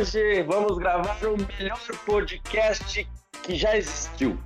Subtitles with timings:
[0.00, 3.06] Hoje vamos gravar o melhor podcast
[3.42, 4.40] que já existiu.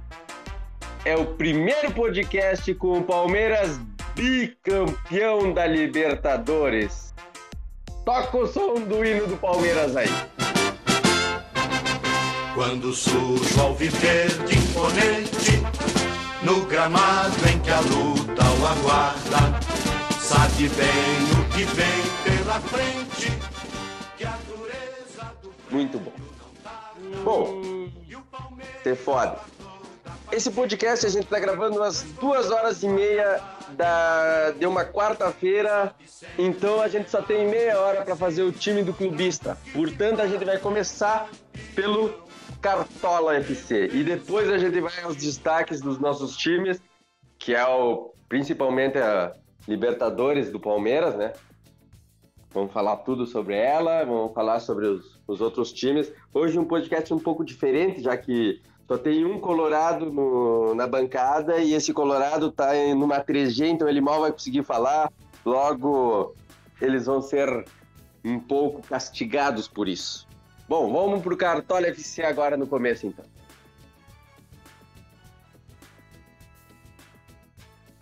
[1.05, 3.79] É o primeiro podcast com o Palmeiras
[4.17, 7.14] bicampeão da Libertadores.
[8.05, 10.09] Toca o som do hino do Palmeiras aí.
[12.57, 15.62] Quando surge viver de imponente,
[16.42, 19.61] no gramado em que a luta o aguarda,
[20.19, 23.54] sabe bem o que vem pela frente,
[25.75, 26.12] Muito bom.
[27.25, 27.91] Bom,
[28.84, 29.41] ser foda.
[30.30, 35.92] Esse podcast a gente tá gravando às duas horas e meia da, de uma quarta-feira,
[36.39, 39.58] então a gente só tem meia hora para fazer o time do clubista.
[39.72, 41.28] Portanto, a gente vai começar
[41.75, 42.22] pelo
[42.62, 46.80] Cartola FC e depois a gente vai aos destaques dos nossos times,
[47.36, 49.33] que é o principalmente a
[49.67, 51.33] Libertadores do Palmeiras, né?
[52.55, 56.13] Vamos falar tudo sobre ela, vamos falar sobre os, os outros times.
[56.33, 61.59] Hoje um podcast um pouco diferente, já que só tem um Colorado no, na bancada
[61.59, 65.13] e esse Colorado tá em, numa 3G, então ele mal vai conseguir falar.
[65.45, 66.35] Logo,
[66.81, 67.67] eles vão ser
[68.25, 70.27] um pouco castigados por isso.
[70.69, 73.25] Bom, vamos pro Cartola FC agora no começo, então.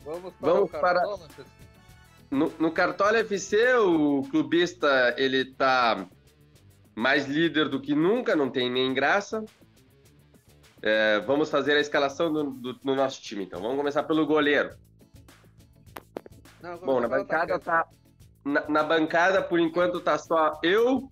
[0.05, 1.62] Vamos para Vamos o para- Cartola, pessoal?
[2.33, 6.09] No, no Cartola FC, o clubista ele tá
[6.97, 9.45] mais líder do que nunca, não tem nem graça.
[10.81, 13.61] É, vamos fazer a escalação do, do- do nosso time, então.
[13.61, 14.71] Vamos começar pelo goleiro.
[16.63, 17.87] Não, Bom, na bancada tá.
[18.45, 21.09] Na, na bancada, por enquanto, tá só eu,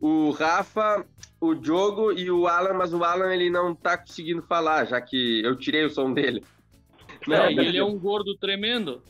[0.00, 1.04] o Rafa,
[1.40, 5.42] o Diogo e o Alan, mas o Alan ele não tá conseguindo falar, já que
[5.44, 6.42] eu tirei o som dele.
[7.28, 9.02] Não, É, e ele é um gordo tremendo.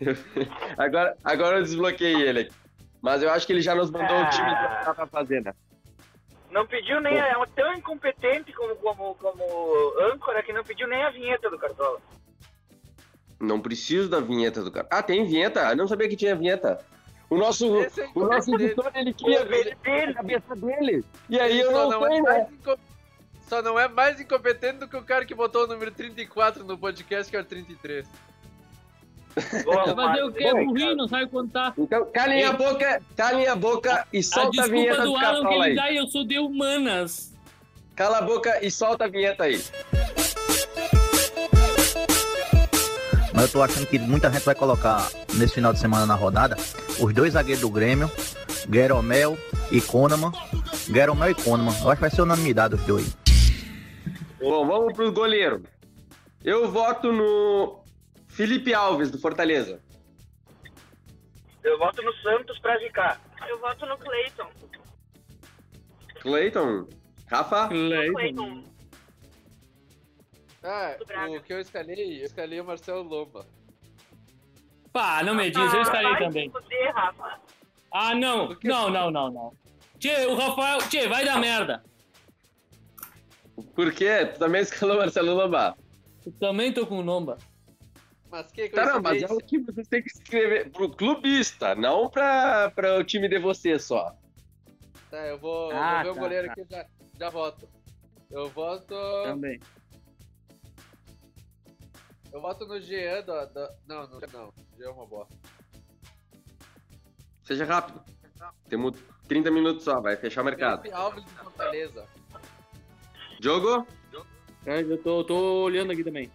[0.76, 2.52] agora, agora eu desbloqueei ele aqui.
[3.00, 4.50] Mas eu acho que ele já nos mandou o time
[4.94, 5.52] pra fazer, né?
[6.50, 7.16] Não pediu nem.
[7.18, 9.44] É tão incompetente como, como, como
[10.12, 12.00] âncora que não pediu nem a vinheta do Cartola.
[13.38, 14.88] Não preciso da vinheta do cara.
[14.90, 15.60] Ah, tem vinheta?
[15.70, 16.84] Eu não sabia que tinha vinheta.
[17.30, 19.76] O nosso, é o nosso editor, ele queria ver
[20.08, 21.04] a cabeça dele.
[21.28, 22.28] E aí eu Só não, não, é sei, né?
[22.30, 22.78] mais inco-
[23.42, 26.78] Só não é mais incompetente do que o cara que botou o número 34 no
[26.78, 28.08] podcast, que é o 33.
[29.36, 30.44] Vai fazer o quê?
[30.44, 31.72] É burrinho, não sabe contar.
[31.78, 35.16] Então, calem a boca, calem a boca e A solta a, desculpa vinheta do, do
[35.16, 35.74] Alan que Cartola ele aí.
[35.76, 37.34] dá e eu sou de humanas.
[37.94, 39.60] Cala a boca e solta a vinheta aí.
[43.34, 46.56] Mas eu tô achando que muita gente vai colocar nesse final de semana na rodada
[46.98, 48.10] os dois zagueiros do Grêmio,
[48.68, 49.38] Gueromel
[49.70, 50.32] e Konaman.
[50.90, 51.72] Gueromel e Konaman.
[51.80, 53.16] Eu acho que vai ser unanimidade os dois.
[54.40, 55.62] Bom, vamos pro goleiro.
[56.44, 57.78] Eu voto no
[58.38, 59.82] Felipe Alves, do Fortaleza.
[61.64, 63.20] Eu voto no Santos pra zicar.
[63.48, 64.48] Eu voto no Cleiton.
[66.20, 66.86] Cleiton.
[67.26, 67.66] Rafa.
[67.66, 68.62] Cleiton.
[70.62, 71.32] Ah, Braga.
[71.32, 73.44] o que eu escalei, eu escalei o Marcelo Lomba.
[74.92, 76.48] Pá, não me diz, eu estarei vai também.
[76.48, 77.40] fuder, Rafa.
[77.92, 78.56] Ah, não.
[78.62, 79.52] Não, não, não, não.
[79.98, 80.78] Tchê, o Rafael.
[80.88, 81.82] Tchê, vai dar merda.
[83.74, 84.26] Por quê?
[84.26, 85.76] Tu também escalou Marcelo Lomba.
[86.24, 87.36] Eu também tô com o Nomba.
[88.30, 88.70] Mas que
[89.02, 93.28] mas é o que vocês têm que escrever pro clubista, não pra, pra o time
[93.28, 94.14] de vocês só.
[95.10, 96.52] Tá, eu vou, eu Ah, vou ver o tá, goleiro tá.
[96.52, 96.86] aqui e já,
[97.18, 97.68] já voto.
[98.30, 98.94] Eu voto.
[99.24, 99.58] Também.
[102.30, 103.46] Eu voto no Jean da.
[103.46, 104.52] da- Não, não, não.
[104.76, 105.34] Jean é uma bosta.
[107.44, 108.02] Seja rápido.
[108.68, 110.82] Temos 30 minutos só, vai fechar o mercado.
[110.82, 112.06] Felipe Alves do Fortaleza.
[113.40, 113.86] Jogo?
[114.66, 116.30] É, eu tô, tô olhando aqui também.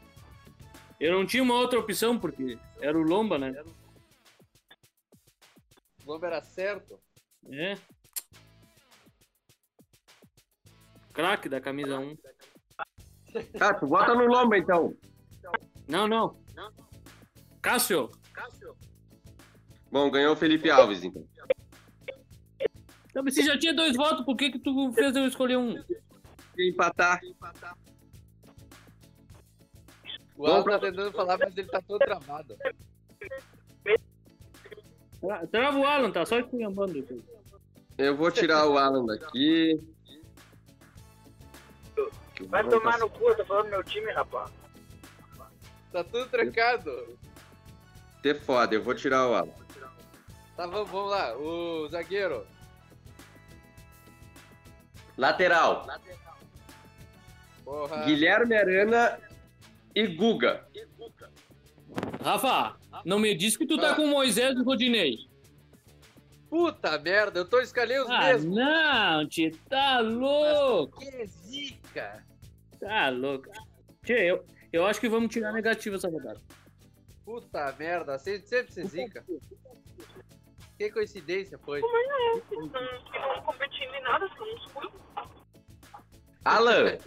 [1.00, 3.54] Eu não tinha uma outra opção, porque era o Lomba, né?
[6.04, 7.00] O nome era certo.
[7.52, 7.78] É.
[11.14, 12.18] Craque da camisa 1.
[13.58, 14.96] Tá, tu vota no Lomba então.
[15.88, 16.42] Não, não.
[17.62, 18.10] Cássio.
[19.92, 21.26] Bom, ganhou o Felipe Alves então.
[23.14, 25.76] Não, mas você já tinha dois votos, por que, que tu fez eu escolher um?
[26.58, 27.22] E empatar.
[30.44, 32.58] O Alan tá tentando falar, mas ele tá todo travado.
[35.22, 37.00] Tra- Trava o Alan, tá só esculhambando.
[37.00, 37.24] aqui.
[37.98, 39.80] Eu vou tirar o Alan daqui.
[42.50, 44.52] Vai tomar no cu, eu tô falando do meu time, rapaz.
[45.94, 47.18] Tá tudo trancado.
[48.22, 49.54] Ter foda, eu vou tirar o Alan.
[50.58, 51.38] Tá, vamos, vamos lá.
[51.38, 52.46] O zagueiro.
[55.18, 55.88] Lateral.
[57.64, 58.04] Porra.
[58.04, 59.20] Guilherme Arana
[59.96, 60.68] e Guga.
[62.24, 63.96] Rafa, não me diz que tu tá Ah.
[63.96, 65.18] com o Moisés e o Rodinei.
[66.50, 68.56] Puta merda, eu tô escalei os Ah, mesmos.
[68.56, 71.00] não, tio, tá louco.
[71.00, 72.24] Que zica.
[72.80, 73.50] Tá louco.
[74.06, 76.40] Tio, eu, eu acho que vamos tirar negativo essa rodada.
[77.26, 79.26] Puta merda, sempre, sempre se zica.
[80.78, 81.82] Que coincidência foi.
[81.82, 85.00] Não ficam competindo em nada, são uns cuidos.
[86.46, 86.98] Alan,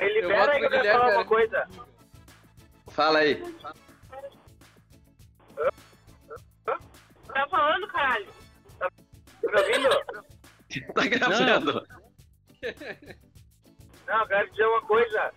[0.00, 1.68] Ele Eu libera aí que eu quero falar uma coisa.
[2.90, 3.42] fala aí.
[6.64, 8.26] Tá falando, caralho?
[8.78, 8.88] Tá
[9.42, 10.32] me ouvindo?
[10.94, 11.86] Tá gravando.
[14.06, 15.30] Não, eu quero dizer uma coisa.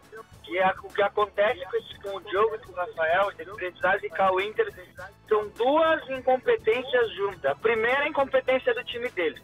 [0.43, 3.51] Que é, o que acontece com, esse, com o Diogo e com o Rafael, ele
[3.51, 4.71] precisar zicar o Inter,
[5.27, 7.45] são duas incompetências juntas.
[7.45, 9.41] A primeira é a incompetência do time deles,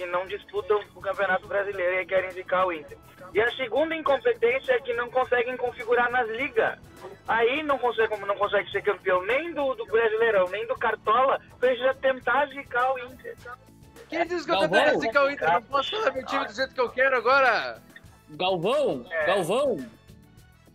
[0.00, 2.96] que não disputam o Campeonato Brasileiro e querem zicar o Inter.
[3.34, 6.78] E a segunda incompetência é que não conseguem configurar nas ligas.
[7.28, 11.92] Aí não consegue, não consegue ser campeão nem do, do Brasileirão, nem do Cartola, precisa
[11.94, 13.36] tentar zicar o Inter.
[14.08, 15.48] Quem disse que eu tentando zicar o Inter?
[15.48, 17.82] Eu Não posso falar meu time do jeito que eu quero agora.
[18.30, 19.26] Galvão, É.
[19.26, 19.76] Galvão,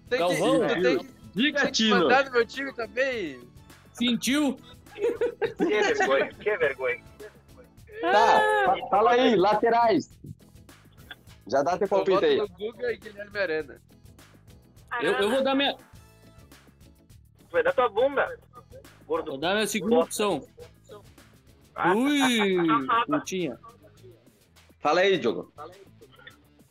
[0.10, 0.68] Tem Galvão.
[0.68, 3.40] que, tem que, Diga, tem que mandar no meu time também.
[3.94, 4.56] sentiu?
[4.94, 7.04] Que vergonha, que vergonha.
[8.02, 10.10] Tá, fa- fala aí, laterais.
[11.48, 12.38] Já dá teu palpite aí.
[12.50, 13.82] Guga e Guilherme Arana.
[15.02, 15.76] Eu, eu vou dar minha,
[17.50, 18.40] Foi da tua bunda,
[19.06, 19.32] gordo.
[19.32, 20.46] vou dar minha segunda opção.
[21.96, 22.20] Ui,
[23.08, 23.60] putinha.
[24.80, 25.52] Fala aí, Diogo.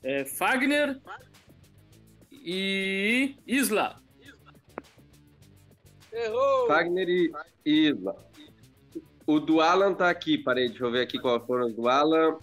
[0.03, 1.01] É, Fagner
[2.33, 4.01] e Isla.
[6.13, 6.67] Errou!
[6.69, 7.33] Fagner e
[7.65, 8.17] Isla.
[9.27, 12.39] O do Alan tá aqui, parei, deixa eu ver aqui qual foram os do Alan.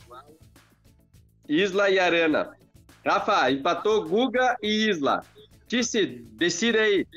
[1.47, 2.57] Isla e Arana.
[3.05, 5.23] Rafa, empatou Guga e Isla.
[5.67, 7.07] Tice, decide aí.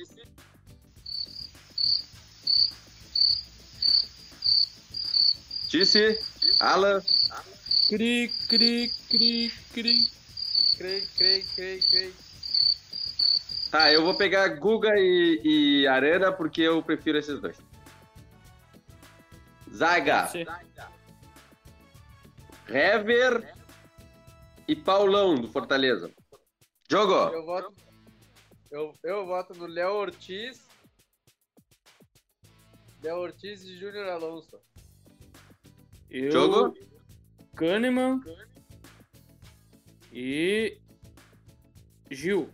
[5.69, 6.19] Tice,
[6.61, 7.03] Alan,
[7.89, 10.09] Cri, cri, cri, cri.
[10.79, 12.13] Creio, creio, creio, creio.
[13.71, 17.57] Tá, eu vou pegar Guga e, e Arana porque eu prefiro esses dois.
[19.75, 20.31] Zaga,
[22.69, 23.55] Hever
[24.69, 26.13] e Paulão do Fortaleza.
[26.89, 27.15] Jogo.
[27.35, 27.75] Eu voto,
[28.71, 30.65] eu, eu voto no Léo Ortiz.
[33.03, 34.61] Léo Ortiz e Júnior Alonso.
[36.09, 36.75] Eu, Jogo.
[37.57, 38.21] Kahneman
[40.13, 40.79] e
[42.11, 42.49] Gil.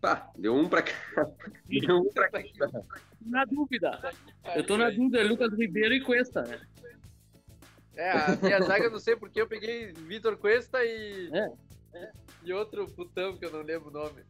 [0.00, 0.92] Pá, deu um pra cá.
[1.68, 2.40] Deu um pra cá.
[3.20, 4.00] Na dúvida.
[4.54, 6.58] Eu tô na dúvida, é Lucas Ribeiro e Cuesta, né?
[7.94, 11.30] É, a minha zaga eu não sei porque eu peguei Vitor Cuesta e.
[11.94, 12.10] É.
[12.42, 14.22] E outro putão que eu não lembro o nome.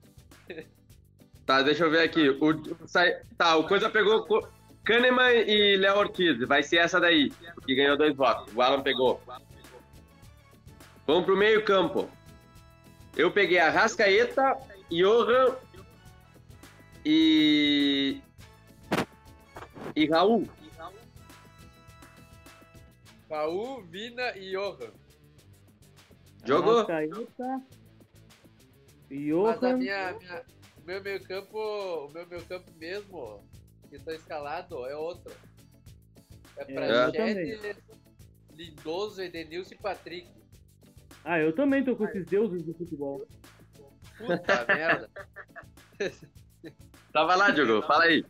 [1.47, 2.29] Tá, deixa eu ver aqui.
[2.29, 4.27] O, sai- tá, o Coisa pegou
[4.85, 6.39] Kahneman e Léo Ortiz.
[6.49, 7.31] Vai ser essa daí,
[7.65, 8.53] que ganhou dois votos.
[8.55, 9.23] O Alan pegou.
[11.07, 12.11] Vamos pro meio campo.
[13.17, 14.57] Eu peguei a Rascaeta,
[14.91, 15.57] Johan
[17.05, 18.21] e...
[19.97, 20.49] E Raul.
[23.31, 24.93] Raul, Vina e Johan.
[26.45, 26.85] Jogou?
[29.45, 29.77] Mas a Johan.
[29.77, 30.45] minha, minha-
[30.83, 31.59] o meu meio campo.
[31.59, 33.45] O meu meio campo mesmo,
[33.89, 35.33] que tá escalado, é outro.
[36.57, 37.13] É É, pra eu
[38.57, 40.29] Lindoso, Edenilson e Patrick.
[41.25, 43.27] Ah, eu também tô com esses deuses do futebol.
[44.27, 45.11] Puta merda.
[47.13, 47.87] Tava lá, Diogo.
[47.87, 48.25] Fala aí.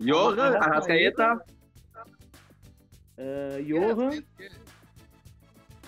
[0.00, 1.40] Johan, Arrascaeta,
[3.16, 4.10] Uh, Johan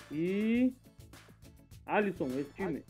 [0.09, 0.73] e
[1.85, 2.85] Alisson, esse time.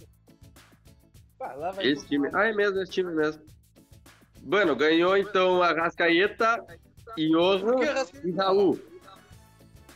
[1.81, 2.29] Esse time.
[2.33, 3.41] Ah, é mesmo, esse time mesmo.
[4.43, 6.63] Mano, ganhou então a Rascaeta,
[7.17, 8.27] Johan Por que Arrascaeta?
[8.27, 8.79] e Raul.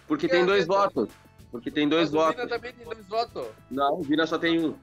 [0.07, 1.09] Porque tem dois votos.
[1.51, 2.49] Porque tem dois o Vina votos.
[2.49, 3.47] também tem dois votos.
[3.69, 4.75] Não, o Vina só tem um.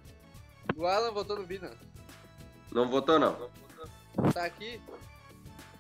[0.78, 1.72] O Alan votou no Vina.
[2.70, 3.50] Não votou, não.
[4.32, 4.80] Tá aqui?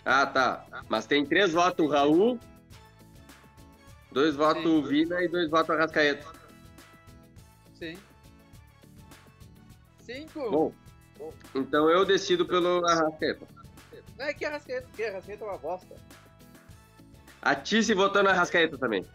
[0.04, 0.66] Ah, tá.
[0.88, 2.40] Mas tem três votos o Raul,
[4.10, 6.26] dois votos o Vina e dois votos a Rascaeta.
[7.74, 7.96] Sim.
[10.00, 10.50] Cinco?
[10.50, 10.74] Bom,
[11.54, 13.46] então eu decido pelo Arrascaeta.
[14.18, 15.94] Não é que Arrascaeta, porque Arrascaeta é uma bosta.
[17.40, 19.06] A Tice votou na Arrascaeta também.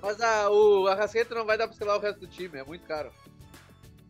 [0.00, 2.86] Mas a, o Arrascaeta não vai dar pra escalar o resto do time, é muito
[2.86, 3.12] caro.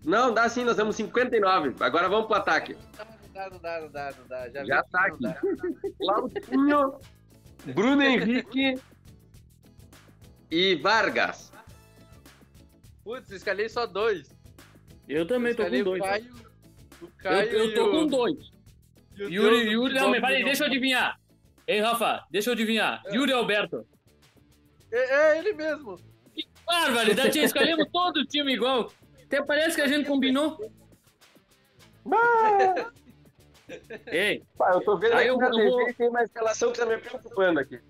[0.05, 1.75] Não, dá sim, nós temos 59.
[1.81, 2.77] Agora vamos pro ataque.
[2.77, 4.51] Não dá, não dá, não dá, não dá.
[4.51, 5.41] Já, Já que tá dá.
[5.99, 7.01] Claudinho,
[7.75, 8.79] Bruno Henrique
[10.51, 11.53] e Vargas.
[13.05, 14.31] Putz, escalei só dois.
[15.09, 16.03] Eu também tô com o dois.
[16.03, 16.35] Caio,
[17.01, 18.39] o Eu, Caio eu e tô o- com dois.
[19.17, 21.19] e o Yuri, Deus Yuri, não, mas peraí, não- deixa eu adivinhar.
[21.67, 23.03] Ei, Rafa, deixa eu adivinhar.
[23.07, 23.15] É.
[23.17, 23.87] Yuri Alberto.
[24.91, 25.99] É, é ele mesmo.
[26.67, 28.93] Barbaridade, já escolhemos todo o time igual.
[29.33, 30.59] Até parece que a gente combinou.
[34.09, 36.79] Ei, Pá, eu tô vendo Aí aqui eu na TV vou- tem uma escalação que
[36.79, 37.81] tá me preocupando aqui.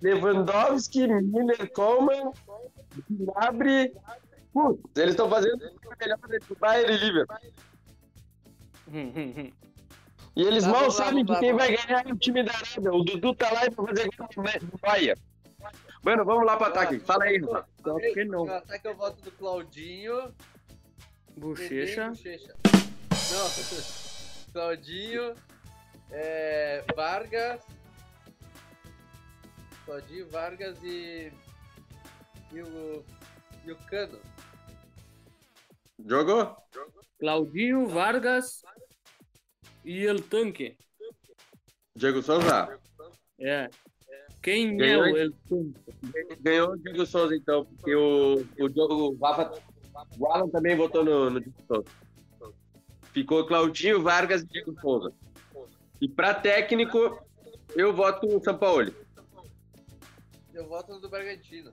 [0.00, 2.30] Lewandowski, Miller, Coleman,
[3.10, 3.92] Gnabry...
[4.52, 7.36] Putz, eles estão fazendo o melhor do Bayern e Liverpool.
[10.36, 12.92] E eles Tá, mal sabem que lá, quem vai ganhar é o time da Arábia.
[12.92, 14.78] O Dudu tá lá e vai fazer gol no- no
[16.04, 16.98] Mano, vamos lá pro ataque.
[16.98, 17.66] Fala aí, Rafa.
[17.82, 18.46] Só que não.
[18.46, 20.34] Ataque eu voto do Claudinho.
[21.34, 22.10] Bochecha.
[22.10, 22.54] Bochecha.
[23.32, 24.52] Não.
[24.52, 25.34] Claudinho.
[26.10, 27.62] é, Vargas.
[29.86, 31.32] Claudinho, Vargas e.
[32.52, 33.04] E o.
[33.64, 34.20] E o Cano.
[36.06, 36.54] Jogou?
[37.18, 38.62] Claudinho, Vargas
[39.82, 40.76] e El Tanque.
[41.96, 42.78] Diego Souza.
[43.38, 43.70] É.
[44.44, 45.16] Quem Ganhou, é o?
[45.16, 45.32] El?
[46.40, 49.50] Ganhou o Diego Souza, então, porque o, o, Diogo- o Rafa.
[50.18, 51.86] O Alan também votou no, no Diego Souza.
[53.12, 55.12] Ficou Claudinho, Vargas e Diego Souza.
[55.98, 57.18] E pra técnico,
[57.74, 58.92] eu voto no Sampaoli.
[60.52, 61.72] Eu voto no do Bragantino.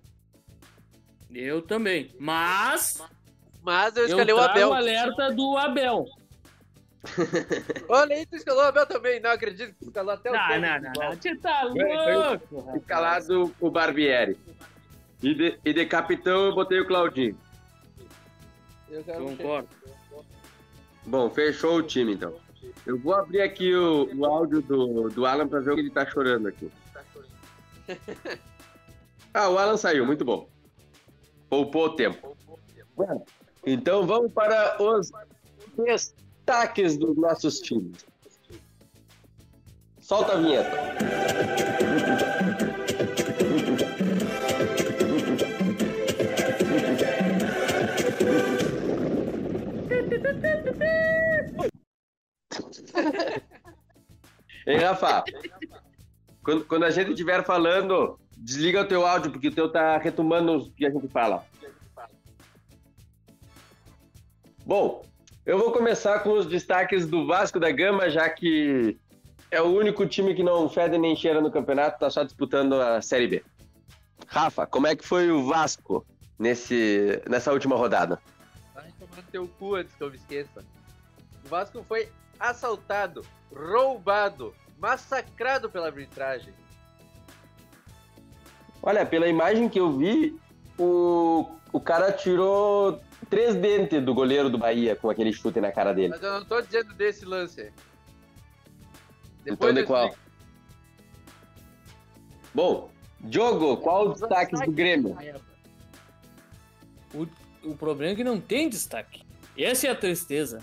[1.30, 2.16] Eu também.
[2.20, 3.04] Mas
[3.62, 4.70] Mas eu eu escolhi o Abel.
[4.70, 6.06] o alerta do Abel.
[7.90, 9.20] Olha aí, tu escalou o Abel também.
[9.20, 11.16] Não acredito que tu escalou até o Não, não, não, não.
[11.16, 12.78] Você tá louco.
[12.78, 14.38] Escalado o Barbieri.
[15.22, 17.38] E de, e de capitão eu botei o Claudinho.
[18.90, 19.70] Eu quero Concordo.
[21.06, 22.36] Bom, fechou o time então.
[22.86, 25.92] Eu vou abrir aqui o, o áudio do, do Alan pra ver o que ele
[25.92, 26.72] tá chorando aqui.
[29.34, 30.50] Ah, o Alan saiu, muito bom.
[31.50, 32.36] Poupou o tempo.
[33.66, 35.10] Então vamos para os
[36.42, 38.06] destaques dos nossos times.
[40.00, 40.78] Solta a vinheta.
[54.68, 55.24] Hein, Rafa?
[56.44, 60.58] Quando, quando a gente estiver falando, desliga o teu áudio, porque o teu tá retomando
[60.58, 61.46] o que a gente fala.
[64.66, 65.04] Bom,
[65.46, 68.98] eu vou começar com os destaques do Vasco da Gama, já que
[69.50, 73.02] é o único time que não fede nem cheira no campeonato, tá só disputando a
[73.02, 73.44] Série B.
[74.28, 76.06] Rafa, como é que foi o Vasco
[76.38, 78.20] nesse, nessa última rodada?
[78.74, 80.64] Vai tomar teu cu antes que eu me esqueça.
[81.44, 82.08] O Vasco foi
[82.40, 86.54] assaltado, roubado, massacrado pela arbitragem.
[88.82, 90.40] Olha, pela imagem que eu vi,
[90.82, 95.94] o, o cara tirou três dentes do goleiro do Bahia com aquele chute na cara
[95.94, 96.10] dele.
[96.10, 97.72] Mas eu não tô dizendo desse lance.
[99.46, 100.08] Então de qual?
[100.08, 100.32] explico.
[102.54, 105.18] Bom, Diogo, qual os destaques do Grêmio?
[107.14, 107.28] O,
[107.70, 109.22] o problema é que não tem destaque.
[109.58, 110.60] Essa é a tristeza.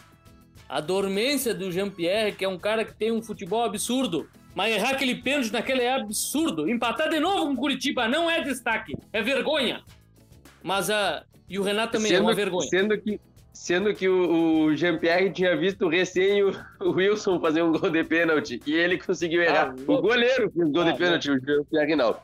[0.69, 4.91] A dormência do Jean-Pierre, que é um cara que tem um futebol absurdo, mas errar
[4.91, 6.69] aquele pênalti naquele é absurdo.
[6.69, 9.83] Empatar de novo com Curitiba não é destaque, é vergonha.
[10.69, 11.25] Mas a.
[11.49, 12.69] E o Renato também é uma vergonha.
[12.69, 13.19] Sendo que,
[13.55, 18.05] sendo que o, o Jean-Pierre tinha visto recém o, o Wilson fazer um gol de
[18.05, 19.75] pênalti e ele conseguiu errar.
[19.75, 22.15] Ah, o goleiro fez gol Ah, de pênalti, o Jean-Pierre não.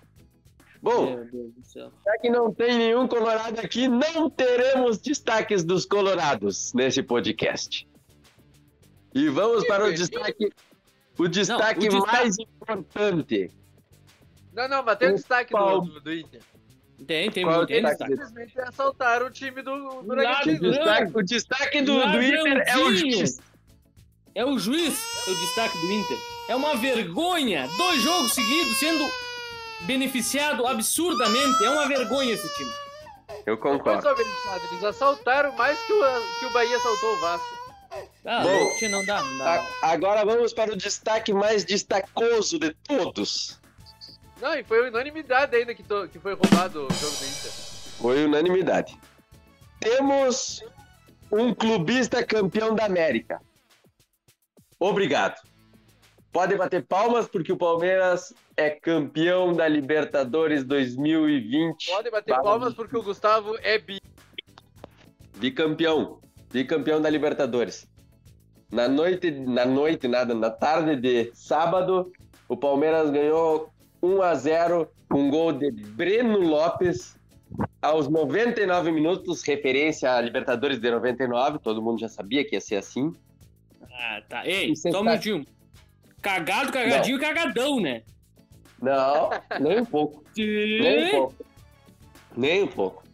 [0.82, 1.90] Bom, Meu Deus do céu.
[2.04, 7.88] já que não tem nenhum colorado aqui, não teremos destaques dos colorados nesse podcast.
[9.14, 10.50] E vamos para o destaque,
[11.18, 13.50] o destaque destaque- mais importante.
[14.52, 16.42] Não, não, mas tem o O destaque do, do Inter.
[17.06, 18.10] Tem, tem, Qual tem o destaque.
[18.10, 18.28] destaque?
[18.28, 20.70] Simplesmente assaltaram o time do, do Bragantino.
[21.14, 23.40] o destaque do, do Inter é o juiz.
[24.34, 26.18] É o juiz, é o destaque do Inter.
[26.48, 27.68] É uma vergonha.
[27.76, 29.04] Dois jogos seguidos sendo
[29.82, 31.64] beneficiado absurdamente.
[31.64, 32.70] É uma vergonha esse time.
[33.46, 34.06] Eu concordo.
[34.70, 36.00] eles assaltaram mais que o,
[36.40, 37.64] que o Bahia assaltou o Vasco.
[38.24, 39.54] Ah, Bom, não dá, não dá.
[39.82, 43.60] A- agora vamos para o destaque mais destacoso de todos.
[44.44, 47.50] Não, e foi unanimidade ainda que, to- que foi roubado o jogo do Inter.
[47.98, 48.94] Foi unanimidade.
[49.80, 50.62] Temos
[51.32, 53.40] um clubista campeão da América.
[54.78, 55.40] Obrigado.
[56.30, 61.90] Pode bater palmas porque o Palmeiras é campeão da Libertadores 2020.
[61.90, 63.98] Podem bater palmas porque o Gustavo é bi.
[65.38, 66.20] Bicampeão.
[66.52, 67.88] Bicampeão da Libertadores.
[68.70, 72.12] Na noite, na noite, nada, na tarde de sábado,
[72.46, 73.72] o Palmeiras ganhou
[74.04, 77.16] 1 a 0 com um gol de Breno Lopes
[77.80, 82.76] aos 99 minutos, referência à Libertadores de 99, todo mundo já sabia que ia ser
[82.76, 83.12] assim.
[83.92, 84.46] Ah, tá.
[84.46, 85.04] Ei, só um destaque.
[85.04, 85.46] minutinho.
[86.20, 88.02] Cagado, cagadinho e cagadão, né?
[88.80, 89.30] Não,
[89.60, 90.24] nem um pouco.
[90.36, 91.34] Nem um pouco.
[92.36, 93.04] Nem um pouco.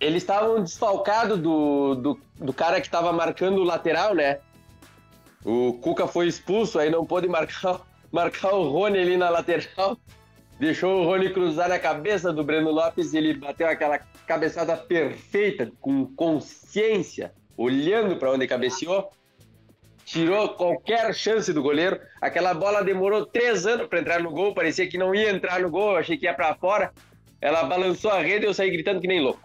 [0.00, 4.40] Eles estavam desfalcados do, do, do cara que estava marcando o lateral, né?
[5.44, 7.80] O Cuca foi expulso, aí não pôde marcar,
[8.12, 9.98] marcar o Rony ali na lateral.
[10.60, 15.72] Deixou o Rony cruzar na cabeça do Breno Lopes e ele bateu aquela cabeçada perfeita,
[15.80, 19.10] com consciência, olhando para onde cabeceou.
[20.04, 21.98] Tirou qualquer chance do goleiro.
[22.20, 25.70] Aquela bola demorou três anos para entrar no gol, parecia que não ia entrar no
[25.70, 26.92] gol, achei que ia para fora.
[27.40, 29.40] Ela balançou a rede e eu saí gritando que nem louco.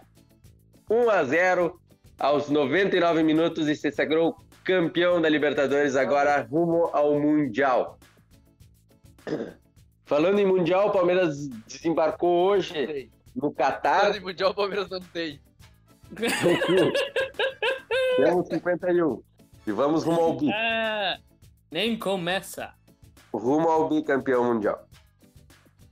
[0.90, 1.80] 1 a 0
[2.18, 7.97] aos 99 minutos e se sagrou campeão da Libertadores, agora rumo ao Mundial.
[10.04, 14.00] Falando em Mundial, o Palmeiras desembarcou hoje no Catar.
[14.00, 15.40] Falando em Mundial, o Palmeiras não tem.
[18.16, 19.22] Temos 51.
[19.66, 20.50] E vamos rumo ao bi.
[20.52, 21.18] Ah,
[21.70, 22.72] nem começa.
[23.32, 24.86] Rumo ao bicampeão mundial.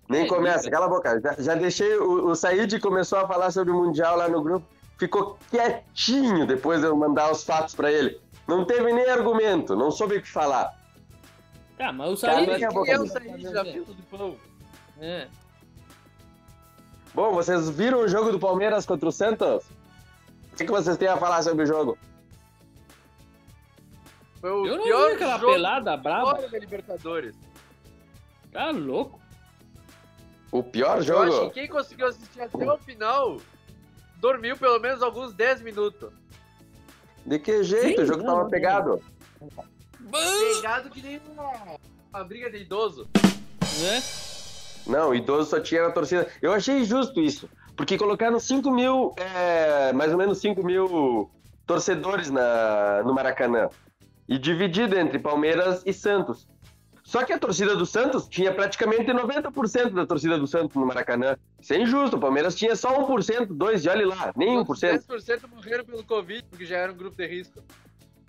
[0.08, 0.70] Nem É, começa, bica.
[0.70, 1.20] cala a boca.
[1.20, 1.96] Já, já deixei.
[1.98, 4.66] O, o Said começou a falar sobre o Mundial lá no grupo.
[4.98, 8.18] Ficou quietinho depois de eu mandar os fatos pra ele.
[8.48, 10.72] Não teve nem argumento, não soube o que falar.
[11.76, 12.46] Tá, mas o Cara, Saí.
[12.46, 13.10] daqui a pouco Quem é o ali.
[13.10, 14.36] Said da fila do pão?
[14.98, 15.28] É.
[17.14, 19.64] Bom, vocês viram o jogo do Palmeiras contra o Santos?
[20.52, 21.98] O que, que vocês têm a falar sobre o jogo?
[24.40, 27.36] Foi o Eu não pior vi aquela jogo pelada fora da Libertadores.
[28.52, 29.20] Tá louco?
[30.50, 31.22] O pior Eu jogo?
[31.24, 33.38] acho que quem conseguiu assistir até o final
[34.16, 36.10] dormiu pelo menos alguns 10 minutos.
[37.26, 37.96] De que jeito?
[37.98, 38.50] Sim, o jogo não, tava não.
[38.50, 39.02] pegado.
[40.10, 41.78] Pegado que nem uma,
[42.10, 43.08] uma briga de idoso.
[43.80, 44.02] Né?
[44.86, 46.28] Não, idoso só tinha na torcida.
[46.40, 47.48] Eu achei justo isso.
[47.76, 51.30] Porque colocaram 5 mil, é, mais ou menos 5 mil
[51.66, 53.68] torcedores na, no Maracanã.
[54.28, 56.48] E dividido entre Palmeiras e Santos.
[57.04, 61.36] Só que a torcida do Santos tinha praticamente 90% da torcida do Santos no Maracanã.
[61.60, 62.16] Isso é injusto.
[62.16, 65.06] O Palmeiras tinha só 1%, 2%, e olha lá, nem Outros 1%.
[65.06, 67.62] 10% morreram pelo Covid, porque já era um grupo de risco.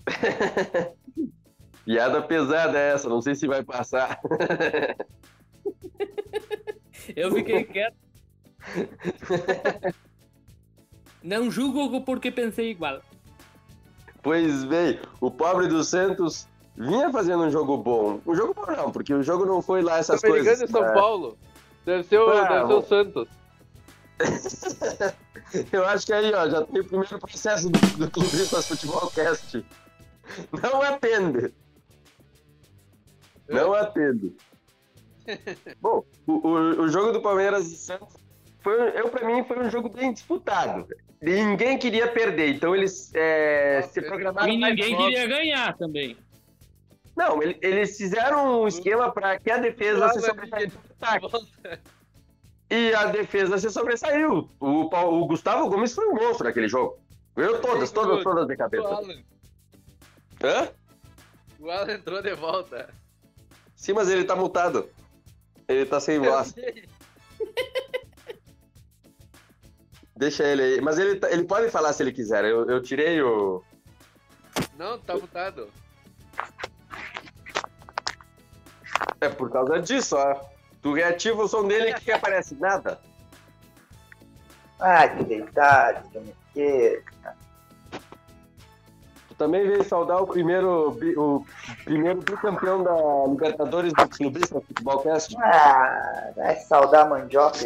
[1.87, 4.19] Piada pesada essa, não sei se vai passar.
[7.15, 7.95] Eu fiquei quieto.
[11.23, 12.99] Não julgo porque pensei igual.
[14.21, 16.45] Pois bem, o pobre do Santos
[16.75, 18.19] vinha fazendo um jogo bom.
[18.27, 20.67] Um jogo bom não, porque o jogo não foi lá essas Americano coisas.
[20.67, 20.93] de São né?
[20.93, 21.37] Paulo.
[21.85, 22.81] Deve ser o, Ah, deve ser o.
[22.83, 23.29] Santos.
[25.71, 29.65] Eu acho que aí, ó, já tem o primeiro processo do, do Clubistas Futebol Cast.
[30.61, 31.53] Não atende.
[33.49, 34.33] Não atende.
[35.81, 38.15] Bom, o, o, o jogo do Palmeiras e Santos,
[38.61, 40.87] foi, eu pra mim, foi um jogo bem disputado.
[41.21, 45.05] Ninguém queria perder, então eles é, se programaram E mais ninguém jogos.
[45.07, 46.17] queria ganhar também.
[47.15, 50.25] Não, ele- eles fizeram um esquema para que a defesa se do
[50.99, 51.47] ataque.
[52.69, 54.47] E a defesa se sobressaiu.
[54.59, 56.99] O, o Gustavo Gomes foi um monstro naquele jogo.
[57.35, 58.87] Ganhou todas, todas, todas de O cabeça.
[58.87, 59.21] Alan,
[60.43, 60.69] Hã?
[61.59, 62.93] o Alan entrou de volta.
[63.77, 64.89] Sim, mas ele tá mutado.
[65.67, 66.53] Ele tá sem voz.
[70.15, 70.81] Deixa ele aí.
[70.81, 72.43] Mas ele, tá- ele pode falar se ele quiser.
[72.43, 73.63] Eu, eu tirei o.
[74.77, 75.69] Não, tá mutado.
[79.21, 80.41] É por causa disso, ó.
[80.81, 82.99] Tu reativa o som dele que aparece nada.
[84.79, 87.01] Ah, que deitado, que me.
[89.37, 91.45] Também veio saudar o primeiro, o
[91.85, 95.35] primeiro bicampeão da Libertadores do Clubista Futebol Cast.
[95.37, 97.59] Ah, vai saudar a mandioca.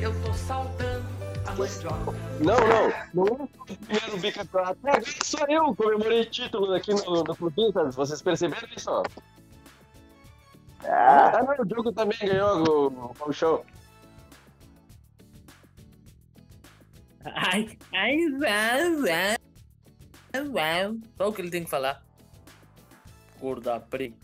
[0.00, 1.04] eu tô saudando
[1.46, 2.12] a mandioca.
[2.40, 2.92] Não, não.
[3.14, 4.64] Não é o primeiro bicampeão.
[4.64, 7.94] Até agora só eu comemorei título aqui no, no Clubistas.
[7.94, 8.90] Vocês perceberam isso?
[10.84, 13.64] Ah, Ah, não, o Diogo também ganhou o, o show.
[17.24, 19.41] Ai, ai, uau, uau.
[21.16, 22.02] Só o que ele tem que falar.
[23.40, 24.16] Gorda preta.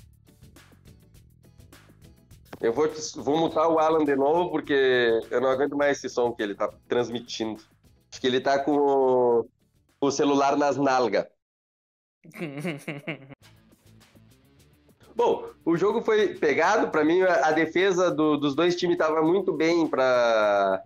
[2.61, 6.09] Eu vou, te- vou mutar o Alan de novo, porque eu não aguento mais esse
[6.09, 7.63] som que ele tá transmitindo.
[8.11, 9.49] Acho que ele tá com o,
[10.01, 11.27] o celular nas nalgas.
[15.15, 16.91] Bom, o jogo foi pegado.
[16.91, 20.83] Pra mim, a, defesa do- dos dois times estava muito bem para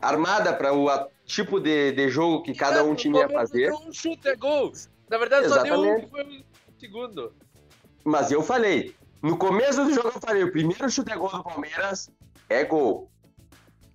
[0.00, 0.88] armada para o
[1.24, 3.72] tipo de, de jogo que cada um time ia fazer.
[3.72, 4.72] Um chute é gol.
[5.10, 6.04] Na verdade, só deu um Exatamente.
[6.06, 7.32] que foi o segundo.
[8.04, 11.42] Mas eu falei, no começo do jogo eu falei, o primeiro chute é gol do
[11.44, 12.10] Palmeiras
[12.48, 13.10] é gol.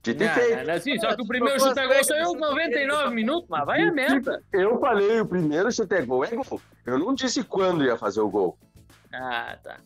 [0.03, 0.57] Dito e Não, feito.
[0.57, 2.95] não, não, sim, só que o primeiro chute agora regras, saiu aos trocou as 99
[2.97, 3.13] regras.
[3.13, 4.43] minutos, mas vai a merda.
[4.53, 6.61] Eu falei, o primeiro chute é gol é gol.
[6.85, 8.57] Eu não disse quando ia fazer o gol.
[9.13, 9.77] Ah, tá.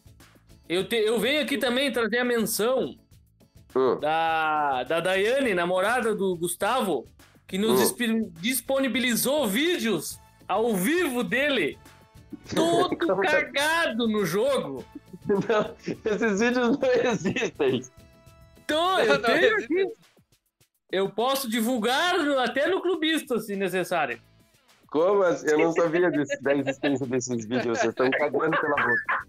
[0.69, 2.95] Eu, te- eu venho aqui também trazer a menção
[3.75, 3.99] Hum.
[3.99, 7.05] da, da Daiane, namorada do Gustavo,
[7.51, 8.31] que nos Hum.
[8.39, 11.77] disponibilizou vídeos ao vivo dele,
[12.55, 12.93] todo
[13.25, 13.27] é?
[13.27, 14.85] cagado no jogo.
[15.27, 16.79] Não, esses vídeos não
[17.11, 17.81] existem.
[18.63, 19.65] Então, eu Não, tenho existe.
[19.81, 19.93] aqui.
[20.89, 24.17] Eu posso divulgar até no clubista, se necessário.
[24.87, 25.47] Como assim?
[25.47, 27.77] Eu não sabia disso- da existência desses vídeos.
[27.77, 29.25] Vocês estão cagando pela boca.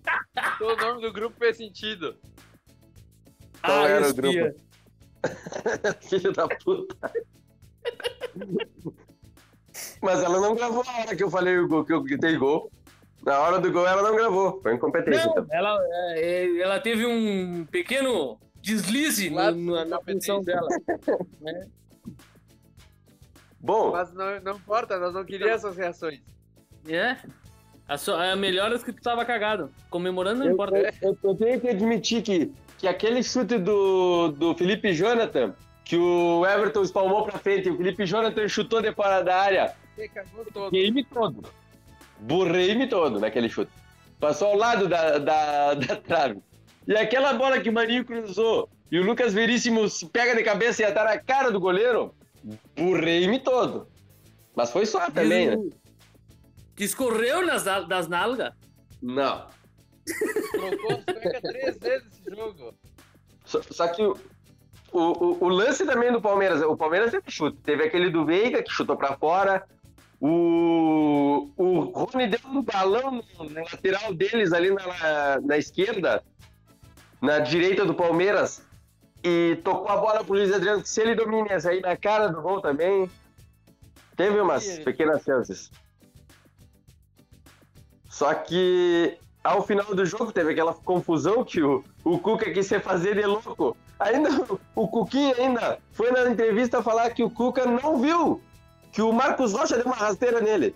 [0.61, 2.17] O nome do grupo fez sentido.
[3.65, 4.55] Qual ah, era o espia.
[6.09, 7.13] Filho da puta.
[10.03, 12.71] Mas ela não gravou a hora que eu falei o gol, que eu gritei gol.
[13.25, 14.61] Na hora do gol ela não gravou.
[14.63, 15.25] Foi incompetência.
[15.27, 15.47] Não, então.
[15.51, 15.79] ela,
[16.17, 19.53] é, ela teve um pequeno deslize no-
[19.85, 20.69] de na função dela.
[21.41, 21.67] né?
[23.61, 26.21] Bom, Mas não, não importa, nós não queríamos essas reações.
[26.89, 27.17] É.
[27.87, 29.71] A, so, a melhor é que tu tava cagado.
[29.89, 30.77] Comemorando não eu, importa.
[30.79, 35.97] eu- eu- eu tenho que admitir que, que aquele chute do, do Felipe Jonathan, que
[35.97, 40.45] o Everton espalmou pra frente, o Felipe Jonathan chutou de fora da área, Você cagou
[40.53, 41.45] todo.
[42.21, 43.19] Burrei-me todo.
[43.21, 43.71] Naquele chute.
[44.21, 46.41] Passou ao lado da, da, da trave.
[46.87, 50.83] E aquela bola que o Marinho cruzou e o Lucas Veríssimo se pega de cabeça
[50.83, 52.15] e atar na cara do goleiro,
[52.77, 53.89] burrei-me todo.
[54.55, 55.71] Mas foi só também, né?
[56.77, 58.53] Que escorreu nas, na- das nalgas.
[59.01, 59.47] Não.
[60.53, 62.75] Trocou cuecas três vezes esse jogo.
[63.45, 64.17] Só, só que o,
[64.93, 67.57] o, o- o lance também do Palmeiras, o Palmeiras teve chute.
[67.63, 69.65] Teve aquele do Veiga, que chutou pra fora.
[70.21, 76.23] O, o Rony deu um balão no, no lateral deles ali na, na esquerda,
[77.21, 78.63] na direita do Palmeiras,
[79.25, 82.29] e tocou a bola pro Luiz Adriano, que se ele domina ia sair na cara
[82.29, 83.11] do gol também.
[84.17, 85.71] Teve umas pequenas chances.
[88.09, 92.79] Só que ao final do jogo teve aquela confusão que o, o Cuca quis se
[92.79, 93.77] fazer de louco.
[94.03, 94.31] Ainda
[94.75, 98.41] o Cuquinha ainda foi na entrevista falar que o Cuca não viu
[98.93, 100.75] que o Marcos Rocha deu uma rasteira nele.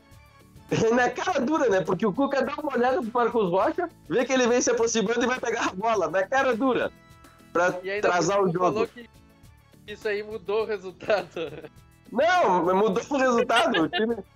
[0.94, 1.80] Na cara dura, né?
[1.80, 5.22] Porque o Cuca dá uma olhada pro Marcos Rocha, vê que ele vem se aproximando
[5.22, 6.10] e vai pegar a bola.
[6.10, 6.90] Na cara dura.
[7.52, 8.58] Pra atrasar o jogo.
[8.58, 9.08] falou que
[9.86, 11.28] isso aí mudou o resultado.
[12.10, 13.82] Não, mudou o resultado.
[13.82, 14.16] O time.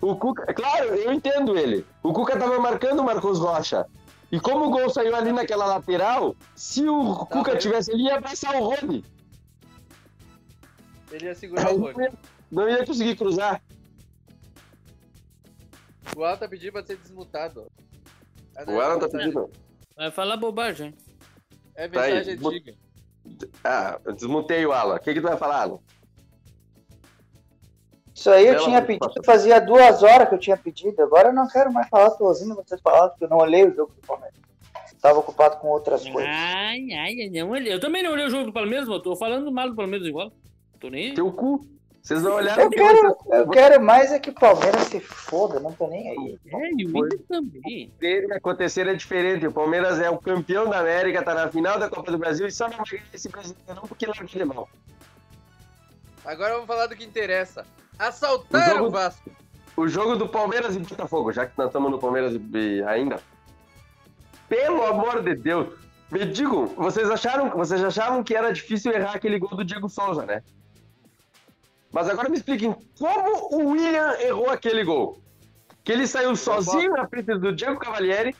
[0.00, 1.86] O Cuca, claro, eu entendo ele.
[2.02, 3.86] O Cuca tava marcando o Marcos Rocha.
[4.32, 7.60] E como o gol saiu ali naquela lateral, se o Cuca bem.
[7.60, 9.04] tivesse ali, ia abraçar o Rony.
[11.10, 12.04] Ele ia segurar Aí o não Rony.
[12.04, 12.12] ia,
[12.50, 13.60] não ia conseguir cruzar.
[16.16, 17.66] O Alta pediu pra ser desmutado.
[18.66, 19.50] O Alan tá pedindo.
[19.96, 20.94] Vai falar bobagem.
[21.74, 22.74] É Tá mensagem desmu- antiga.
[23.64, 24.96] Ah, eu desmutei o Alan.
[24.96, 25.78] O que, que tu vai falar, Alan?
[28.20, 31.02] Isso aí eu Bela tinha pedido, fazia duas horas que eu tinha pedido.
[31.02, 33.74] Agora eu não quero mais falar, tô ouvindo vocês falar, porque eu não olhei o
[33.74, 34.38] jogo do Palmeiras.
[35.00, 36.30] Tava ocupado com outras coisas.
[36.30, 37.72] Ai, ai, ai, não olhei.
[37.72, 40.06] Eu também não olhei o jogo do Palmeiras, mas eu tô falando mal do Palmeiras
[40.06, 40.30] igual.
[40.78, 41.14] Tô nem aí.
[41.14, 41.64] Teu cu.
[42.02, 45.00] Vocês não olharam Eu que quero, vocês- eu quero mais é que o Palmeiras se
[45.00, 46.38] foda, não tô nem aí.
[46.46, 47.90] É, e o Inter também.
[47.98, 49.46] que acontecer é diferente.
[49.46, 52.52] O Palmeiras é o campeão da América, tá na final da Copa do Brasil e
[52.52, 54.68] só não vai ganhar esse brasileiro não porque larga de mal.
[56.22, 57.64] Agora vamos falar do que interessa.
[58.00, 59.30] Assaltaram O jogo- o Vasco.
[59.76, 63.20] O jogo do Palmeiras e Botafogo, já que nós estamos no Palmeiras e- ainda.
[64.48, 65.68] Pelo amor de Deus.
[66.10, 70.26] Me digam, vocês acharam, vocês achavam que era difícil errar aquele gol do Diego Souza,
[70.26, 70.42] né?
[71.92, 75.20] Mas agora me expliquem como o William errou aquele gol.
[75.84, 78.34] Que ele saiu sozinho na frente do Diego Cavalieri,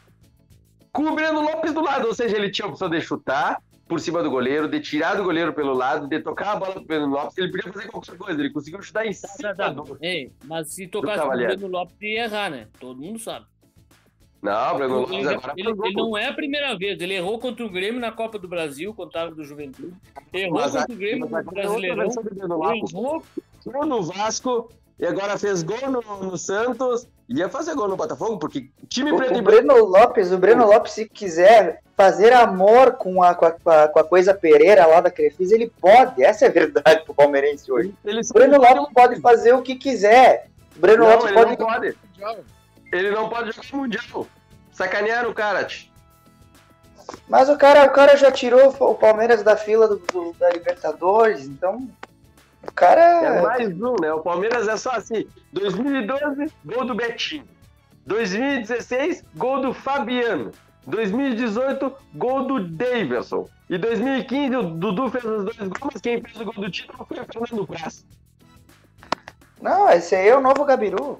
[0.92, 2.08] com o Lopes do lado.
[2.08, 5.24] Ou seja, ele tinha a opção de chutar por cima do goleiro, de tirar do
[5.24, 7.36] goleiro pelo lado, de tocar a bola pro Breno Lopes.
[7.36, 8.40] Ele podia fazer qualquer coisa.
[8.40, 9.70] Ele conseguiu chutar em Tá, cima tá, tá.
[9.70, 9.98] do...
[10.00, 11.56] Ei, mas se tocasse Cavalieri.
[11.56, 12.68] Breno Lopes, ia errar, né?
[12.78, 13.46] Todo mundo sabe.
[14.40, 17.00] Não, o Breno Lopes Ele, agora ele- ele não é a primeira vez.
[17.00, 19.92] Ele errou contra o Grêmio na Copa do Brasil, contra o do Juventude.
[20.32, 22.08] Errou Mas contra o Grêmio no é Brasileirão.
[22.92, 23.22] Errou.
[23.86, 24.70] No Vasco
[25.00, 27.08] e agora fez gol no, no Santos.
[27.28, 29.64] Ia fazer gol no Botafogo, porque time O, preto o e branco.
[29.66, 33.52] Breno Lopes, o Breno Lopes, se quiser fazer amor com a, com a,
[33.88, 36.22] com a- coisa Pereira lá da Crefisa, ele pode.
[36.22, 37.94] Essa é a verdade pro palmeirense hoje.
[38.04, 40.48] Ele O Breno Lopes pode fazer o que quiser.
[40.76, 41.50] O Breno Não, Lopes ele pode.
[41.58, 41.96] não pode.
[42.92, 44.26] Ele não pode jogar mundial.
[44.72, 45.66] Sacanearam o cara.
[47.28, 51.44] Mas o cara, o cara já tirou o Palmeiras da fila do, do- da Libertadores,
[51.46, 51.88] então.
[52.62, 53.00] O cara.
[53.00, 54.12] É mais um, né?
[54.12, 55.26] O Palmeiras é só assim.
[55.52, 57.44] 2012, gol do Betinho.
[58.06, 60.50] 2016, gol do Fabiano.
[60.86, 63.48] 2018, gol do Davidson.
[63.68, 67.06] E 2015, o Dudu fez os dois gols, mas quem fez o gol do título
[67.06, 68.04] foi o Fernando Praz.
[69.60, 71.16] Não, esse aí é o novo Gabiru.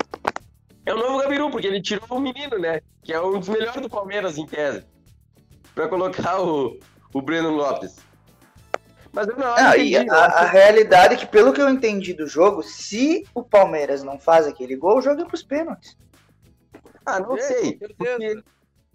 [0.86, 2.80] É o novo Gabiru, porque ele tirou o menino, né?
[3.02, 4.84] Que é um dos melhores do Palmeiras, em tese.
[5.74, 6.78] Pra colocar o,
[7.12, 7.98] o Breno Lopes.
[9.12, 12.12] Mas eu não, Ah, e entendi, a, a realidade é que, pelo que eu entendi
[12.14, 15.96] do jogo, se o Palmeiras não faz aquele gol, o jogo é pros pênaltis.
[17.04, 17.72] Ah, não É, sei.
[17.78, 18.42] com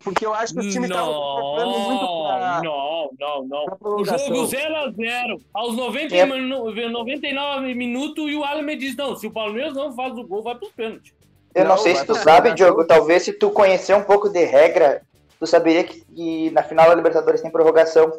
[0.04, 3.66] Porque, eu acho que o time tava preparando muito pra, Não, não, não.
[3.66, 6.26] pra O jogo 0x0, aos 90 É.
[6.26, 10.24] minu- 99 minutos, e o Alan me diz: não, se o Palmeiras não faz o
[10.24, 11.14] gol, vai pros pênaltis.
[11.56, 12.54] Eu não, Não, sei se tu sabe.
[12.54, 15.02] Diogo, talvez se tu conhecer um pouco de regra,
[15.40, 18.12] tu saberia que, que na final da Libertadores tem prorrogação.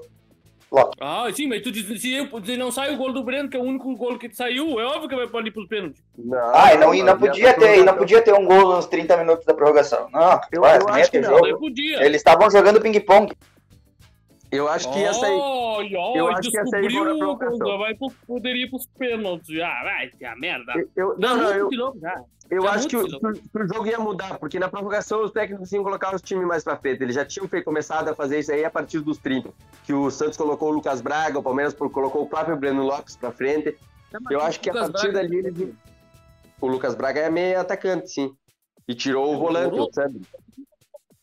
[1.01, 3.57] Ah, sim, mas tu diz, se, eu- se não sai o gol do Breno, que
[3.57, 6.03] é o único gol que saiu, é óbvio que vai pode ir pros pênaltis.
[6.19, 8.75] Não, Ah, e não, e não havia podia ter, e não podia ter um gol
[8.77, 10.09] nos 30 minutos da prorrogação.
[10.13, 11.47] Não, Eu- eu acho que não, jogo.
[11.49, 12.05] Não podia.
[12.05, 13.33] Eles estavam jogando ping-pong.
[14.57, 15.38] Eu acho que ia sair.
[15.38, 17.79] Olha, eu olha, acho que ia sair gol na descobriu, prorrogação.
[17.79, 19.61] vai pro, poderia ir pros pênaltis.
[19.61, 20.73] Ah, vai, que a merda.
[20.97, 21.71] Eu, não, não, eu,
[22.51, 23.16] eu acho que o, que
[23.59, 26.77] o- jogo ia mudar, porque na prorrogação os técnicos iam colocar os times mais pra
[26.77, 27.03] frente.
[27.03, 29.51] Eles já tinham feito, começado a fazer isso aí a partir dos 30.
[29.85, 33.31] Que o Santos colocou o Lucas Braga, o Palmeiras colocou o próprio Breno Lopes pra
[33.33, 33.77] frente.
[34.31, 35.75] Eu acho que a partir Braga- dali eles.
[36.61, 38.35] O Lucas Braga é meio atacante, sim.
[38.88, 40.21] E tirou o volante, o Sandro.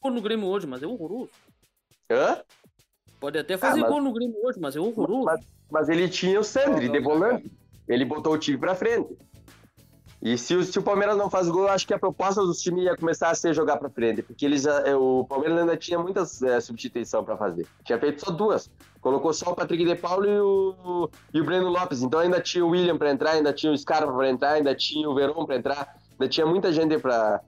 [0.02, 1.30] Gol no Grêmio hoje, mas é horroroso.
[2.12, 2.43] Hã?
[3.24, 5.24] Pode até fazer mas- gol no Grêmio hoje, mas é horroroso.
[5.24, 5.40] Mas,
[5.72, 7.50] mas ele tinha o Sandri de volante.
[7.88, 9.18] Ele botou o time pra frente.
[10.22, 12.62] E se, o- se o Palmeiras não faz gol, eu acho que a proposta dos
[12.62, 14.22] times ia começar a ser jogar pra frente.
[14.22, 17.66] Porque eles, já- o Palmeiras ainda tinha muitas é, substituições pra fazer.
[17.86, 18.70] Tinha feito só duas.
[19.00, 22.02] Colocou só o Patrick de Paulo e o, e o Breno Lopes.
[22.02, 25.10] Então ainda tinha o William pra entrar, ainda tinha o Scarpa pra entrar, ainda tinha
[25.10, 25.96] o Verón pra entrar.
[26.12, 27.40] Ainda tinha muita gente pra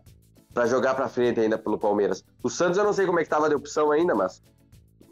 [0.67, 2.23] jogar pra frente ainda pelo Palmeiras.
[2.41, 4.41] O Santos eu não sei como é que tava de opção ainda, mas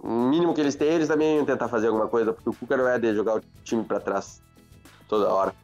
[0.03, 2.75] o mínimo que eles têm, eles também iam tentar fazer alguma coisa, porque o Cuca
[2.75, 4.41] não é de jogar o time pra trás
[5.07, 5.55] toda hora.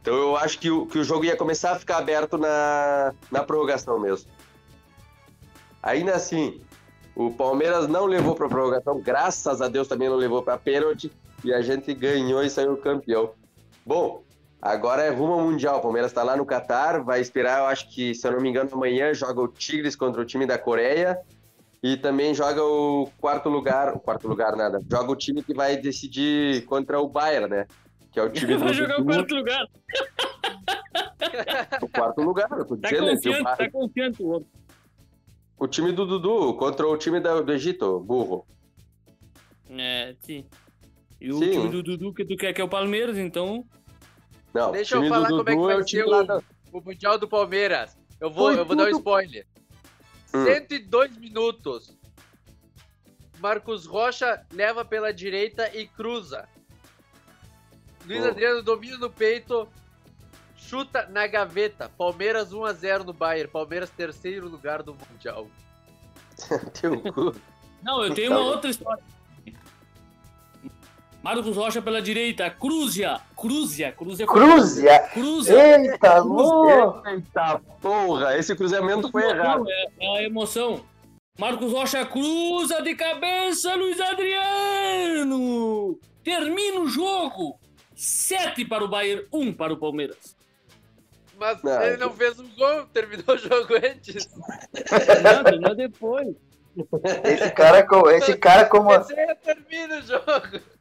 [0.00, 3.42] Então eu acho que o, que o jogo ia começar a ficar aberto na, na
[3.42, 4.30] prorrogação mesmo.
[5.82, 6.60] Ainda assim,
[7.16, 11.10] o Palmeiras não levou pra prorrogação, graças a Deus também não levou pra pênalti,
[11.42, 13.32] e a gente ganhou e saiu campeão.
[13.84, 14.22] Bom,
[14.62, 15.78] agora é rumo ao Mundial.
[15.78, 18.48] O Palmeiras tá lá no Catar, vai esperar, eu acho que, se eu não me
[18.48, 21.18] engano, amanhã joga o Tigres contra o time da Coreia.
[21.86, 25.76] E também joga o quarto lugar, o quarto lugar nada, joga o time que vai
[25.76, 27.66] decidir contra o Bayern, né?
[28.10, 29.66] Que é o time do Vai jogar o quarto lugar.
[31.82, 34.26] o quarto lugar, eu tô Tá dizendo, é que o, confiante, Ba- tá confiante o
[34.28, 34.48] outro.
[35.58, 38.46] o time do Dudu contra o time do Egito, burro.
[39.68, 40.46] É, sim.
[41.20, 41.50] E o Sim.
[41.50, 43.62] time do Dudu que tu quer que é o Palmeiras, então.
[44.54, 46.22] Não, Deixa o eu falar como é que Dudu vai é o ser time lá
[46.22, 46.38] da...
[46.72, 47.94] o, o Mundial do Palmeiras.
[48.20, 49.46] Eu vou, Foi eu vou dar um tudo- spoiler.
[50.34, 50.44] Hum.
[50.44, 51.96] 102 minutos.
[53.38, 56.48] Marcos Rocha leva pela direita e cruza.
[58.06, 58.28] Luiz Oh.
[58.28, 59.68] Adriano domina no peito,
[60.56, 61.88] chuta na gaveta.
[61.88, 63.50] Palmeiras 1x0 no Bayern.
[63.50, 65.48] Palmeiras terceiro lugar do Mundial.
[66.80, 67.34] Teu cu.
[67.82, 69.02] Não, eu tenho uma outra história.
[71.24, 74.26] Marcos Rocha pela direita, Cruzia, Cruzia, Cruzia.
[74.26, 74.98] Cruzia!
[75.10, 75.78] Cruzia.
[75.78, 77.08] Eita, louco!
[77.08, 79.64] Eita porra, esse cruzamento foi errado.
[79.66, 80.84] É, é a emoção.
[81.38, 85.98] Marcos Rocha cruza de cabeça, Luiz Adriano!
[86.22, 87.58] Termina o jogo.
[87.96, 90.36] Sete para o Bayern, um para o Palmeiras.
[91.38, 94.28] Mas Não, ele não fez um gol, terminou o jogo antes.
[95.22, 96.36] Não, terminou depois.
[97.24, 100.74] Esse cara, esse cara como Você termina o jogo.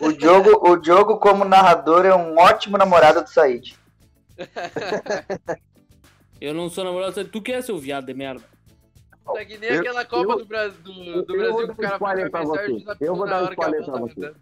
[0.00, 3.74] O Diogo, o Diogo como narrador é um ótimo namorado do Said.
[6.40, 8.42] Eu não sou namorado, tu que é seu viado de merda.
[9.26, 11.72] Tá que nem Eu- aquela Copa eu- do, Bra- do, do eu Brasil vou que
[11.72, 12.84] o dar cara pra você.
[13.00, 14.12] Eu vou dar spoiler pra tá você.
[14.20, 14.36] andando.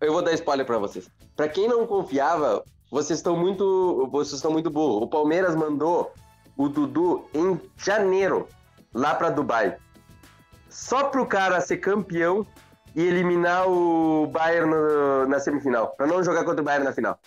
[0.00, 1.10] Eu vou dar spoiler pra vocês.
[1.34, 5.02] Pra quem não confiava, vocês estão muito, vocês estão muito burros.
[5.02, 6.12] O Palmeiras mandou
[6.56, 8.48] o Dudu em janeiro
[8.94, 9.76] lá pra Dubai.
[10.70, 12.46] Só pro cara ser campeão
[12.98, 17.18] e eliminar o Bayern no- na semifinal, Pra não jogar contra o Bayern na final.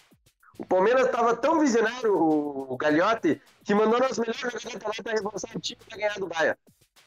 [0.59, 5.13] O Palmeiras tava tão visionário, o, o Gagliotti, que mandou nosso melhor jogador lá pra
[5.13, 6.57] reforçar o time pra ganhar do Bayern.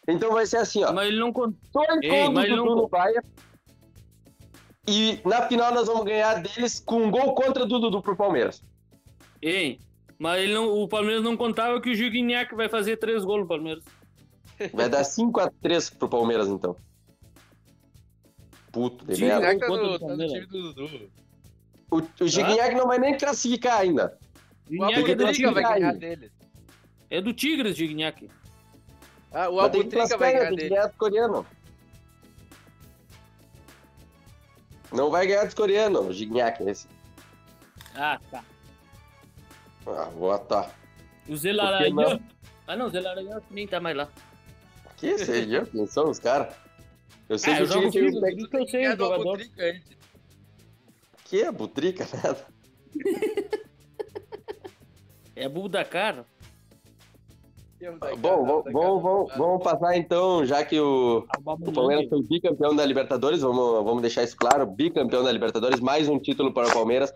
[0.09, 0.93] Então vai ser assim, ó.
[0.93, 1.57] Mas ele não contou.
[2.03, 3.23] Ei, mas do não- Dudu no Bayern.
[4.87, 8.63] E na final nós vamos ganhar deles com um gol contra do Dudu pro Palmeiras.
[9.41, 9.79] Ei,
[10.19, 13.47] mas ele não, o Palmeiras não contava que o Gignac vai fazer três gols no
[13.49, 13.85] Palmeiras.
[14.73, 16.77] Vai dar 5x3 pro Palmeiras, então.
[18.75, 19.41] Puto de Sim, merda.
[19.41, 21.11] Será que tá no, o tá no time do Dudu?
[21.91, 24.19] O, o Gignac não vai nem classificar ainda.
[24.67, 25.99] O Gignac é do, Abutrica vai ganhar aí.
[25.99, 26.33] dele.
[27.09, 28.29] é do Tigres, Gignac.
[29.33, 30.69] Ah, o classificar vai ainda, ganhar dele.
[30.71, 31.47] ganhar dos coreanos.
[34.93, 36.89] Não vai ganhar dos coreanos, o Gignac esse.
[37.95, 38.43] Ah, tá.
[39.87, 40.75] Ah, vou atar.
[41.29, 41.95] O Zelaranhão.
[42.11, 42.21] não?
[42.67, 44.09] Ah, não, o Zelaranhão nem tá mais lá.
[44.97, 46.64] Que eu, quem são os caras?
[47.29, 48.17] Eu sei Ah, que eu o time jogo tem FIFA.
[48.17, 49.29] o técnico- Isso que eu sei, o do jogador.
[49.29, 49.97] Abutrica antes.
[51.25, 51.51] que?
[51.53, 52.47] Butrica, nada.
[55.37, 56.25] É Budacar.
[58.19, 61.27] Bom, vamos, vamos, vamos, vamos passar então, já que o,
[61.67, 66.09] o Palmeiras foi bicampeão da Libertadores, vamos, vamos deixar isso claro, bicampeão da Libertadores, mais
[66.09, 67.13] um título para o Palmeiras.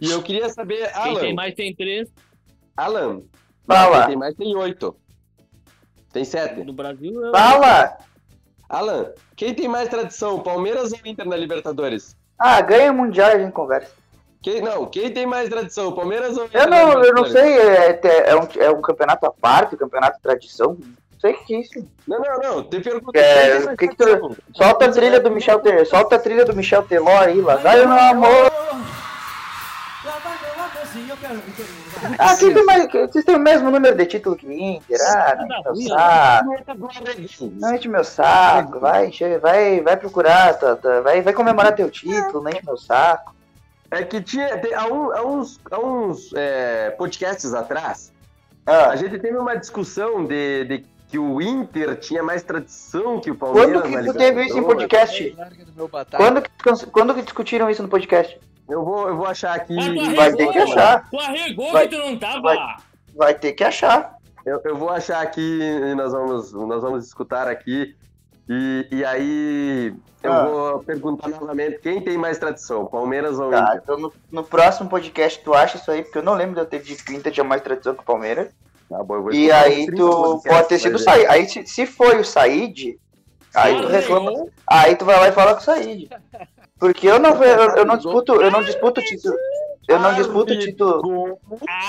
[0.00, 2.12] E eu queria saber, Quem tem Alan, mais tem três.
[2.76, 3.22] Alan,
[3.66, 3.98] Fala.
[4.00, 4.94] quem tem mais tem oito.
[6.12, 6.64] Tem sete.
[6.64, 7.98] No Brasil é Fala!
[8.70, 12.16] Alan, quem tem mais tradição, Palmeiras ou Inter na Libertadores?
[12.38, 13.92] Ah, ganha o Mundial e a gente conversa.
[14.40, 18.00] Quem, não, quem tem mais tradição, Palmeiras ou Inter Eu não, eu não sei, é,
[18.26, 20.78] é, um, é um campeonato à parte, um campeonato de tradição.
[20.80, 21.84] Não sei o que é isso.
[22.06, 23.18] Não, não, não, tem pergunta.
[23.18, 24.36] É, que que tu-?
[24.54, 27.56] Solta a trilha do Michel Teló, solta a trilha do Michel Teló aí, lá.
[27.56, 28.50] Vai, meu amor.
[32.18, 34.98] Ah, quem tem mais, vocês têm o mesmo número de título que o Inter.
[35.02, 36.50] Ah, não enche meu saco.
[37.60, 38.80] Não enche meu saco.
[38.80, 39.10] Vai,
[39.40, 43.34] vai, vai procurar, tá, tá, vai, vai comemorar teu título, não enche meu saco.
[43.90, 48.12] É que tinha, tem- há, um- há uns, há uns é, podcasts atrás,
[48.64, 53.32] Ah, a gente teve uma discussão de, de que o Inter tinha mais tradição que
[53.32, 53.72] o Palmeiras.
[53.82, 55.36] quando que tu teve isso em podcast?
[56.16, 58.38] Quando que, quando que discutiram isso no podcast?
[58.70, 59.74] Eu vou, eu vou achar aqui.
[59.76, 61.10] Tu Vai ter que arregou, achar.
[61.10, 62.40] Tu arregou Vai- que tu não tava.
[62.40, 62.76] vai-
[63.14, 64.16] Vai ter que achar.
[64.46, 67.94] Eu, eu vou achar aqui e nós vamos, nós vamos escutar aqui.
[68.48, 70.44] E, e aí eu Ah.
[70.44, 73.80] vou perguntar novamente quem tem mais tradição, Palmeiras ou Tá, Inter?
[73.82, 76.66] então no, no próximo podcast tu acha isso aí, porque eu não lembro de eu
[76.66, 78.48] ter dito que o Inter tinha mais tradição que o Palmeiras.
[78.88, 80.98] Tá bom, eu vou E aí uns 30 tu pode ter sido o.
[80.98, 81.26] Said.
[81.28, 82.98] Aí se, se foi o Said,
[83.54, 84.46] aí tu reclama.
[84.66, 86.08] Aí tu vai lá e fala com o Said.
[86.78, 89.36] Porque eu não, eu, eu não disputo, eu não disputo o título.
[89.88, 91.38] Eu não disputo o título.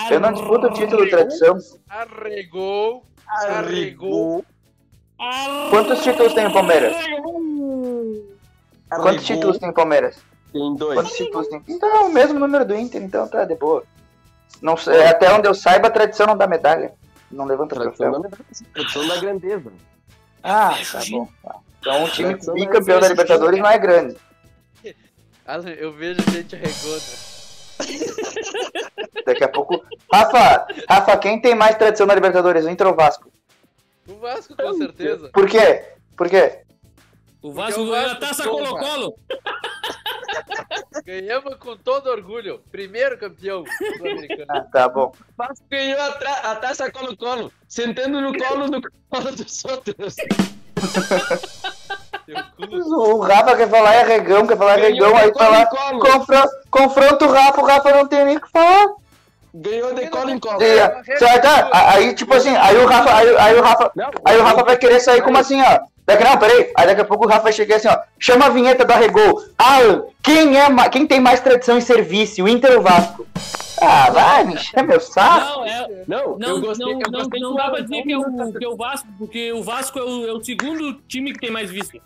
[0.09, 1.57] Eu não disputo o título de tradição.
[1.89, 3.03] Arregou.
[3.27, 4.43] Arregou.
[5.69, 6.95] Quantos títulos tem o Palmeiras?
[8.89, 10.17] Quantos títulos tem o Palmeiras?
[10.51, 10.95] Tem dois.
[10.95, 11.63] Quantos títulos tem?
[11.69, 13.83] Então é o mesmo número do Inter, então tá de boa.
[14.61, 16.93] Não sei, até onde eu saiba, a tradição não dá medalha.
[17.31, 18.29] Não levanta Tradição troféu.
[18.29, 18.37] da,
[18.73, 19.71] tradição da grandeza.
[20.43, 21.27] Ah, tá bom.
[21.43, 21.55] tá.
[21.79, 24.17] Então um time bicampeão da Libertadores não é grande.
[25.45, 27.01] Alan, eu vejo gente arregona.
[29.25, 29.83] Daqui a pouco.
[30.11, 32.65] Rafa, Rafa, quem tem mais tradição na Libertadores?
[32.65, 33.31] O Inter ou o Vasco?
[34.07, 35.29] O Vasco, com certeza.
[35.33, 35.83] Por quê?
[36.15, 36.61] Por quê?
[37.41, 38.43] O Vasco Porque o ganhou a Vasco taça.
[38.43, 39.15] Colo-Colo.
[41.05, 42.61] Ganhamos com todo orgulho.
[42.71, 43.63] Primeiro campeão
[43.97, 44.45] sul-americano.
[44.49, 45.13] Ah, tá bom.
[45.37, 50.15] Vasco ganhou a, tra- a taça Colo-Colo, sentando no colo do colo dos outros.
[52.97, 55.65] O Rafa quer falar é arregão, quer falar arregão, aí fala.
[55.65, 55.99] colo.
[55.99, 58.87] Confron confronta o Rafa, o Rafa não tem nem o que falar.
[59.53, 60.57] Ganhou de colo em colo.
[61.41, 64.63] Tá, aí, tipo assim, aí o Rafa, aí, aí o Rafa, Não, aí o Rafa
[64.63, 65.79] vai querer sair como assim, ó.
[66.11, 66.71] Daqui, não, peraí.
[66.75, 67.97] Aí daqui a pouco o Rafa vai chegar assim, ó.
[68.19, 69.43] Chama a vinheta do Arregou.
[69.57, 73.25] Alan, quem, é, ma- quem tem mais tradição em serviço, o Inter ou o Vasco?
[73.81, 75.39] Ah, vai, me encher meu saco.
[75.39, 78.11] Não, é, Não, não, eu gostei, não, eu não, não dá pra dizer não que
[78.13, 80.93] é, me o, que é o Vasco, porque o Vasco é o, é o segundo
[81.07, 81.99] time que tem mais visto.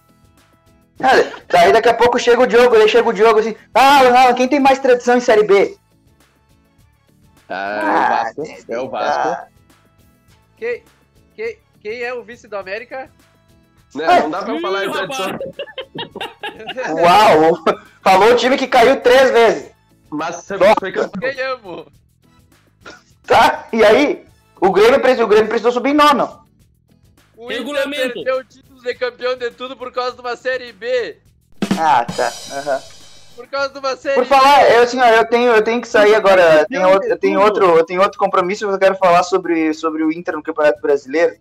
[1.01, 1.11] Ah,
[1.49, 4.33] Daí daqui a pouco chega o Diogo, aí chega o Diogo assim, ah, Alan, Alan,
[4.33, 5.75] quem tem mais tradição em Série B?
[7.49, 8.71] Ah, é o Vasco.
[8.71, 9.27] É o Vasco.
[9.29, 9.47] Ah,
[10.57, 10.83] Quem,
[11.35, 13.09] quem, quem é o vice do América?
[13.93, 15.25] Não, não dá pra falar em Ih, tradição.
[15.31, 16.91] rapaz.
[17.01, 17.63] Uau!
[18.01, 19.71] Falou o time que caiu três vezes.
[20.09, 20.75] Mas você Nossa.
[20.79, 21.33] foi campeão.
[21.33, 21.85] Ganhamos.
[23.25, 23.67] Tá?
[23.73, 24.25] E aí?
[24.61, 26.45] O Grêmio, precisou- o Grêmio precisou subir em nono.
[27.35, 28.13] O Inter Regulamento.
[28.13, 31.17] perdeu o título de campeão de tudo por causa de uma Série B.
[31.79, 32.31] Ah, tá.
[32.53, 32.81] aham.
[33.35, 35.87] Por causa de uma Série Por falar, eu assim, ó, eu tenho, eu tenho que
[35.87, 36.61] sair agora.
[36.61, 39.73] Eu tenho, outro, eu tenho outro, eu tenho outro compromisso que eu quero falar sobre,
[39.73, 41.35] sobre o Inter no Campeonato Brasileiro.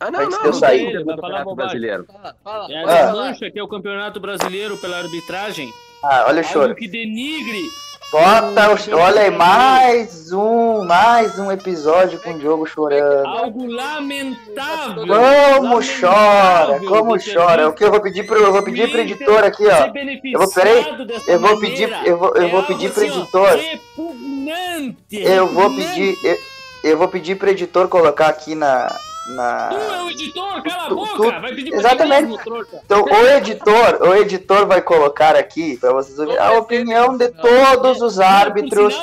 [0.00, 0.92] Ah, não, Antes não, de eu não sair.
[1.04, 1.54] falar Campeonato.
[1.54, 2.06] Brasileiro.
[2.10, 2.72] Fala, fala.
[2.72, 5.70] É a mancha que é o Campeonato Brasileiro pela arbitragem.
[6.02, 6.74] Ah, olha o choro.
[6.74, 7.62] que denigre.
[8.10, 13.24] Bota o, olha aí, mais um, mais um episódio com o Diogo chorando.
[13.28, 15.06] Algo lamentável.
[15.06, 17.68] Como chora, lamentável como de ter chora.
[17.68, 19.92] O que eu vou pedir pro, eu vou pedir pro editor aqui, ó.
[20.32, 20.84] Eu vou- peraí,
[21.28, 23.48] Eu vou pedir, eu vou, eu É vou algo pedir pro assim, editor.
[23.56, 24.96] Repugnante.
[25.12, 26.38] Eu vou pedir, eu,
[26.82, 28.92] eu vou pedir pro editor colocar aqui na,
[29.26, 30.04] Tu é na.
[30.04, 31.16] o editor, cala a Tu- boca.
[31.16, 32.26] tu- Vai pedir exatamente.
[32.28, 32.38] mesmo.
[32.84, 38.00] Então o editor, o editor vai colocar aqui para vocês ouvirem a opinião de todos
[38.02, 38.94] os árbitros,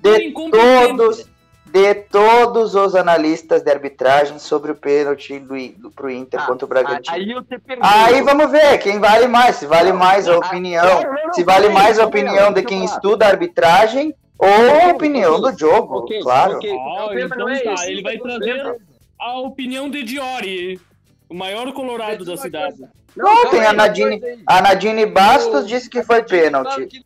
[0.00, 0.96] de incompetente.
[0.96, 1.28] todos,
[1.66, 6.64] de todos os analistas de arbitragem sobre o pênalti do, do pro Inter Ah, contra
[6.64, 7.14] o Bragantino.
[7.16, 7.88] Aí eu te pergunto.
[7.90, 11.68] Aí vamos ver quem vale mais, se vale mais a opinião, não, não, se vale
[11.70, 16.54] mais a opinião de quem estuda a arbitragem ou a opinião do jogo, claro.
[16.56, 16.70] ok.
[16.70, 18.76] Ah, O tema então é tá, ele vai o tema- trazer
[19.24, 20.80] a opinião de Diori.
[21.28, 22.76] O maior colorado da cidade.
[23.16, 27.02] Não, Ontem a Nadine, a Nadine Bastos disse que foi pênalti.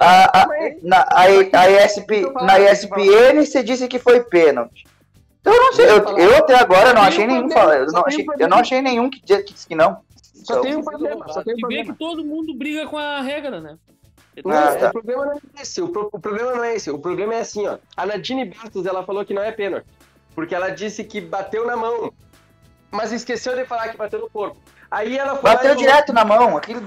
[0.00, 0.48] A, a,
[0.82, 4.86] na, a, a ESP, na ESPN você disse que foi pênalti.
[5.40, 8.48] Então eu não sei, eu, eu até agora não achei nenhum eu não achei, eu
[8.48, 9.98] não achei nenhum que que disse que não.
[10.44, 11.92] Só Então, tem um problema, só tem um problema.
[11.92, 13.76] que todo mundo briga com a regra, né?
[14.44, 14.88] Não, Ah, tá.
[14.88, 15.82] o problema não é esse.
[15.82, 16.90] O, pro- o problema não é esse.
[16.90, 17.76] O problema é assim, ó.
[17.96, 19.86] A Nadine Bastos, ela falou que não é pênalti.
[20.38, 22.12] Porque ela disse que bateu na mão.
[22.92, 24.56] Mas esqueceu de falar que bateu no corpo.
[24.88, 26.80] Aí ela foi lá Bateu e- direto na mão, aquilo,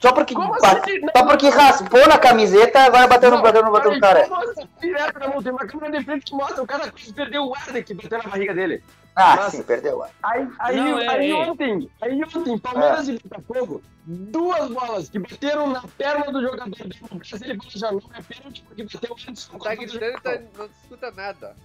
[0.00, 1.00] só porque, Como bate- assim?
[1.14, 4.28] só porque raspou na camiseta, vai bater no, bater no, bater no cara.
[4.28, 4.68] Como assim?
[4.80, 5.42] Direto na mão.
[5.42, 6.62] Tem uma câmera de frente que mostra.
[6.62, 8.82] O cara perdeu o ar de que bateu na barriga dele.
[9.16, 9.50] Ah, Nossa.
[9.50, 10.04] sim, perdeu.
[10.22, 11.34] Aí, aí, Não, é, aí é.
[11.34, 17.16] ontem, aí ontem, Palmeiras e Botafogo, duas bolas que bateram na perna do jogador do
[17.18, 21.10] Brasil, ele já não é pênalti porque bateu antes do Tá gritando tá, não escuta
[21.10, 21.56] nada.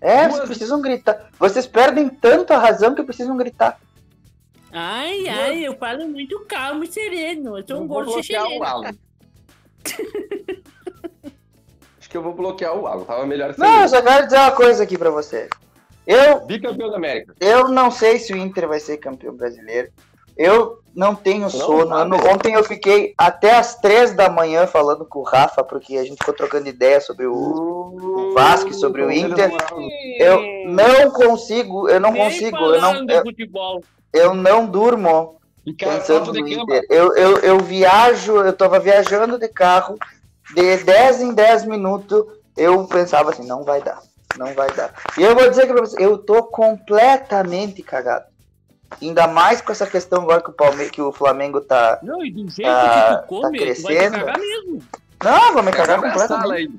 [0.00, 1.30] É, Duas- vocês precisam gritar.
[1.38, 3.80] Vocês perdem tanto a razão que precisam gritar.
[4.72, 7.56] Ai, ai, eu falo muito calmo e sereno.
[7.58, 8.62] Eu sou um Eu vou gordo bloquear o xixi.
[8.64, 8.90] Alan.
[11.98, 14.50] Acho que eu vou bloquear o Alan, tava melhor Não, eu só quero dizer uma
[14.52, 15.48] coisa aqui pra você.
[16.06, 17.34] Eu, Bicampeão da América.
[17.40, 19.90] eu não sei se o Inter vai ser campeão brasileiro.
[20.36, 21.86] Eu não tenho sono.
[21.86, 22.30] não- mesmo.
[22.32, 26.18] ontem eu fiquei até as três da manhã falando com o Rafa, porque a gente
[26.18, 29.52] ficou trocando ideia sobre o, o Vasco e sobre o Inter.
[30.18, 33.82] Eu não consigo, eu não Nem consigo, eu não, eu, futebol.
[34.12, 35.36] eu não durmo
[35.78, 36.46] cara, pensando no.
[36.46, 36.86] Inter.
[36.88, 39.98] Eu, eu, eu viajo, eu tava viajando de carro,
[40.54, 42.24] de 10 em 10 minutos,
[42.56, 44.00] eu pensava assim, não vai dar,
[44.38, 44.92] não vai dar.
[45.18, 48.26] E eu vou dizer você, eu tô completamente cagado.
[49.00, 51.98] Ainda mais com essa questão agora que o, Palme que o Flamengo tá.
[52.02, 54.16] Não, e do jeito Tá- que tu come, tá tu vai crescendo.
[54.38, 54.82] mesmo.
[55.22, 56.52] Não, vou me cagar completamente.
[56.52, 56.70] aí.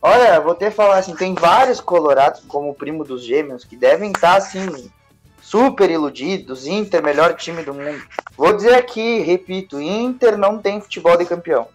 [0.00, 3.76] Olha, vou ter que falar assim, tem vários colorados, como o primo dos gêmeos, que
[3.76, 4.90] devem estar assim,
[5.42, 8.02] super iludidos, Inter, melhor time do mundo.
[8.36, 11.68] Vou dizer aqui, repito, Inter não tem futebol de campeão.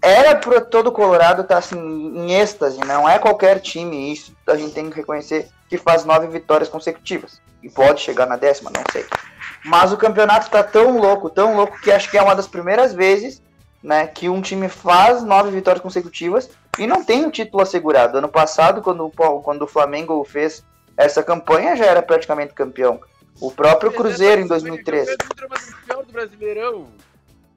[0.00, 4.74] Era pro todo Colorado estar assim, em êxtase, não é qualquer time, isso a gente
[4.74, 7.40] tem que reconhecer que faz nove vitórias consecutivas.
[7.62, 9.06] E pode chegar na décima, não sei.
[9.64, 12.92] Mas o campeonato tá tão louco, tão louco, que acho que é uma das primeiras
[12.92, 13.40] vezes
[13.82, 18.18] né, que um time faz nove vitórias consecutivas e não tem o título assegurado.
[18.18, 19.10] Ano passado, quando,
[19.42, 20.64] quando o Flamengo fez
[20.96, 23.00] essa campanha, já era praticamente campeão.
[23.40, 25.10] O próprio Cruzeiro em 2013.
[25.10, 25.48] O Inter
[25.88, 26.88] é do Brasileirão.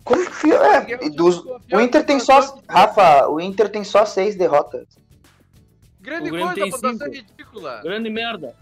[0.03, 2.57] Como que- é, e dos- o Inter tem só.
[2.69, 4.85] Rafa, o Inter tem só seis derrotas.
[5.99, 7.81] Grande coisa, pontuação ridícula.
[7.83, 8.55] Grande merda.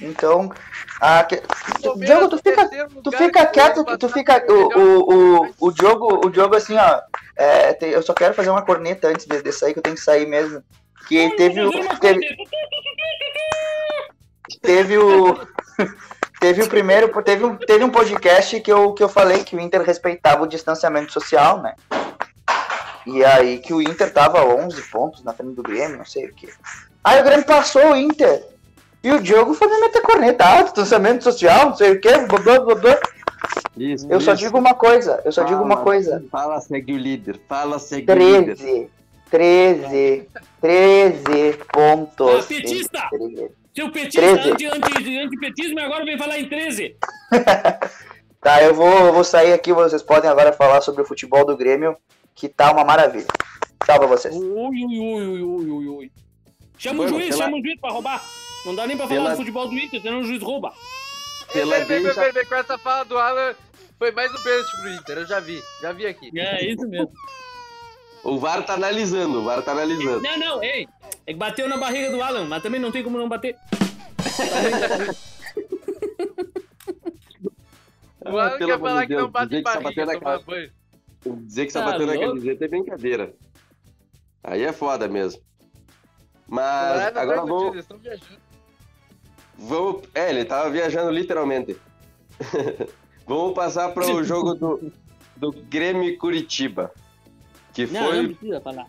[0.00, 0.52] Então.
[1.00, 1.22] A...
[1.96, 2.68] Diogo, tu fica,
[3.02, 4.44] tu fica quieto, tu fica.
[4.48, 7.00] O, o, o, o jogo, o jogo assim, ó.
[7.36, 9.96] é, tem- eu só quero fazer uma corneta antes de, de sair, que eu tenho
[9.96, 10.62] que sair mesmo.
[11.08, 11.70] Que teve o.
[11.98, 12.20] Teve,
[14.62, 15.38] teve o.
[16.40, 17.22] Teve o primeiro.
[17.22, 20.46] Teve um, teve um podcast que eu, que eu falei que o Inter respeitava o
[20.46, 21.74] distanciamento social, né?
[23.06, 26.34] E aí que o Inter tava 11 pontos na frente do Grêmio, não sei o
[26.34, 26.48] que.
[27.02, 28.46] Aí o Grêmio passou o Inter.
[29.02, 30.44] E o Diogo foi me meter corneta.
[30.44, 32.10] Ah, distanciamento social, não sei o que.
[32.26, 32.98] Blá, blá, blá, blá.
[33.76, 34.42] Isso, Eu só isso.
[34.44, 35.22] digo uma coisa.
[35.24, 36.24] Eu só digo uma Fala, coisa.
[36.30, 37.40] Fala, segue o líder.
[37.48, 38.56] Fala, segue o líder.
[38.56, 38.90] 13.
[39.30, 40.28] 13.
[40.60, 42.44] 13 pontos.
[42.44, 43.08] Ah, petista!
[43.10, 43.50] 13.
[43.74, 44.50] Seu petista, 13.
[44.50, 46.96] anti, anti, antipetismo, e agora vem falar em 13.
[48.42, 49.70] Tá, eu vou, eu vou sair aqui.
[49.70, 51.94] Vocês podem agora falar sobre o futebol do Grêmio,
[52.34, 53.26] que tá uma maravilha.
[53.84, 54.34] Tchau pra vocês.
[54.34, 56.12] Ui, ui, ui, ui, ui, ui, ui.
[56.78, 58.22] Chama o juiz, chama o juiz pra roubar.
[58.64, 60.72] Não dá nem pra falar Pela- do futebol do Inter, senão o juiz rouba.
[61.52, 63.54] Pela peraí, peraí, com essa fala do Alan,
[63.98, 66.30] foi mais um pênalti pro Inter, eu já vi, já vi aqui.
[66.38, 67.12] É, isso mesmo.
[68.22, 70.20] O VAR tá analisando, o VAR tá analisando.
[70.22, 70.86] Não, não, ei.
[71.26, 73.56] É que bateu na barriga do Alan, mas também não tem como não bater.
[78.22, 80.38] O Alan pelo quer falar de que não Deus, bate barriga, na cara.
[80.40, 80.70] banho.
[81.24, 82.28] Dizer que Tá bateu na louco?
[82.28, 83.34] camiseta é brincadeira.
[84.44, 85.40] Aí é foda mesmo.
[86.46, 87.82] Mas Ah, não agora vai
[89.60, 90.02] vamos.
[90.14, 91.76] É, ele tava viajando literalmente.
[93.26, 94.92] vamos passar para o jogo do,
[95.36, 96.92] do Grêmio Curitiba.
[97.72, 98.86] Que Não, foi, não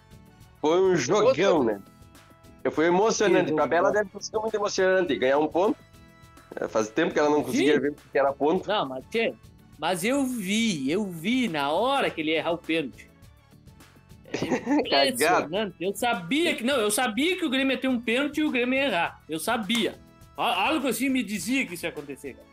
[0.60, 1.80] foi um jogão, né?
[2.72, 3.52] Foi emocionante.
[3.54, 5.78] Pra Bela deve sido muito emocionante ganhar um ponto.
[6.56, 8.68] É, Faz tempo que ela não conseguia ver o que era ponto.
[8.68, 9.34] Não, mas, tchê,
[9.80, 13.10] mas eu vi, eu vi na hora que ele ia errar o pênalti.
[14.34, 15.74] É Cagado.
[15.80, 16.64] Eu sabia que.
[16.64, 19.22] Não, eu sabia que o Grêmio ia ter um pênalti e o Grêmio ia errar.
[19.28, 19.96] Eu sabia.
[20.38, 22.48] Algo assim me dizia que isso ia acontecer, cara.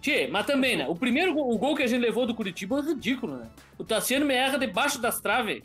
[0.00, 0.86] Tchê, mas também, né?
[0.88, 3.48] O primeiro gol, o gol que a gente levou do Curitiba é ridículo, né?
[3.78, 5.62] O Tassiano me erra debaixo das traves.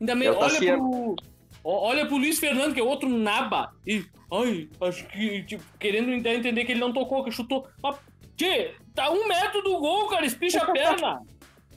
[0.00, 0.32] Ainda meio.
[0.32, 1.16] É Olha pro.
[1.64, 3.72] Olha pro Luiz Fernando, que é outro naba.
[3.86, 4.04] E.
[4.32, 5.42] Ai, acho que.
[5.44, 7.68] Tipo, querendo entender que ele não tocou, que chutou.
[7.82, 7.96] Mas,
[8.36, 10.24] tchê, tá um metro do gol, cara.
[10.26, 11.20] Espicha a perna.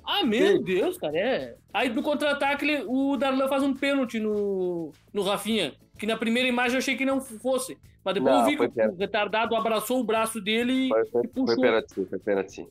[0.07, 0.63] Ah, meu Sim.
[0.63, 1.55] Deus, cara, é.
[1.73, 5.73] Aí no contra-ataque o Darlan faz um pênalti no, no Rafinha.
[5.97, 7.75] Que na primeira imagem eu achei que não fosse.
[8.05, 11.23] Mas depois Não, eu vi foi que o retardado abraçou o braço dele Foi, foi,
[11.23, 12.67] e puxou foi pênalti, sim, foi pênalti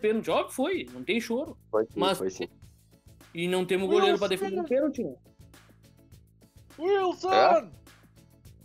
[0.00, 0.30] pênalti.
[0.30, 1.56] Óbvio que foi, não tem choro.
[1.70, 2.48] Foi sim, Mas- foi sim.
[3.34, 5.06] E não temos goleiro pra defender o pênalti?
[6.78, 7.32] Wilson!
[7.32, 7.68] É?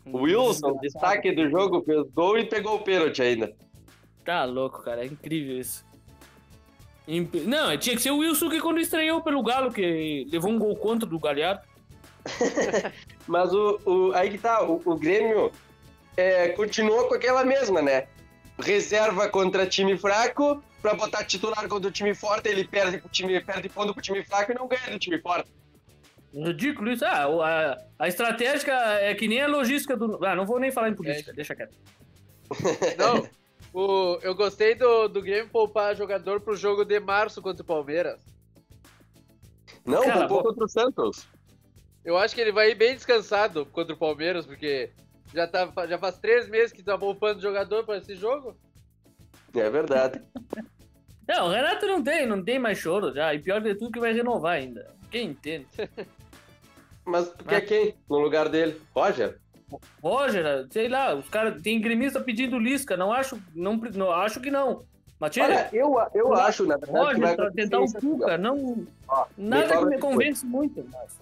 [0.06, 3.54] O Wilson, destaque do jogo, fez gol e pegou o pênalti ainda.
[4.26, 5.86] Tá louco, cara, é incrível isso.
[7.08, 10.60] Imp- Não, tinha que ser o Wilson que quando estreou pelo Galo, que levou um
[10.60, 11.62] gol contra do Galhardo.
[13.28, 15.52] Mas o, o- aí que tá, o, o Grêmio
[16.16, 18.08] é, continuou com aquela mesma, né?
[18.60, 23.40] Reserva contra time fraco, pra botar titular contra o time forte, ele perde pro time,
[23.42, 25.50] perde ponto pro time fraco e não ganha do time forte.
[26.34, 27.06] Ridículo isso.
[27.06, 30.24] Ah, a, a estratégia é que nem a logística do.
[30.26, 31.78] Ah, não vou nem falar em política, deixa quieto.
[32.98, 33.28] Não,
[33.74, 38.22] o, eu gostei do, do Grêmio poupar jogador pro jogo de março contra o Palmeiras.
[39.86, 41.28] Não, poupou contra o Santos.
[42.04, 44.92] Eu acho que ele vai ir bem descansado contra o Palmeiras, porque
[45.34, 48.56] já, tá, já faz três meses que tá poupando jogador pra esse jogo.
[49.54, 50.22] É verdade.
[51.28, 53.34] Não, o Renato não tem, não tem mais choro já.
[53.34, 54.94] E pior de tudo que vai renovar ainda.
[55.10, 55.68] Quem entende?
[57.06, 58.82] Mas tu quer quem no lugar dele?
[58.96, 59.40] Roger?
[60.02, 61.62] Roger, sei lá, os caras.
[61.62, 63.42] Tem gremista pedindo Lisca, não acho.
[63.54, 64.86] Não, não acho que não.
[65.20, 67.94] Mas tira, Olha, eu, eu acho, na verdade, que vai Roger, pra acontecer tentar o.
[67.94, 68.88] Cuca, não.
[69.08, 70.86] Ó, Nada que me convence muito.
[70.92, 71.18] Mas...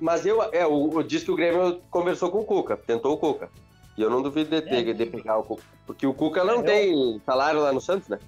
[0.00, 3.16] Mas eu, é, o, o disse que o Grêmio conversou com o Cuca, tentou o
[3.18, 3.48] Cuca.
[3.96, 4.92] E eu não duvido de, ter, É.
[4.92, 5.62] de pegar o Cuca.
[5.86, 8.18] Porque o Cuca não É, eu- tem salário lá no Santos, né?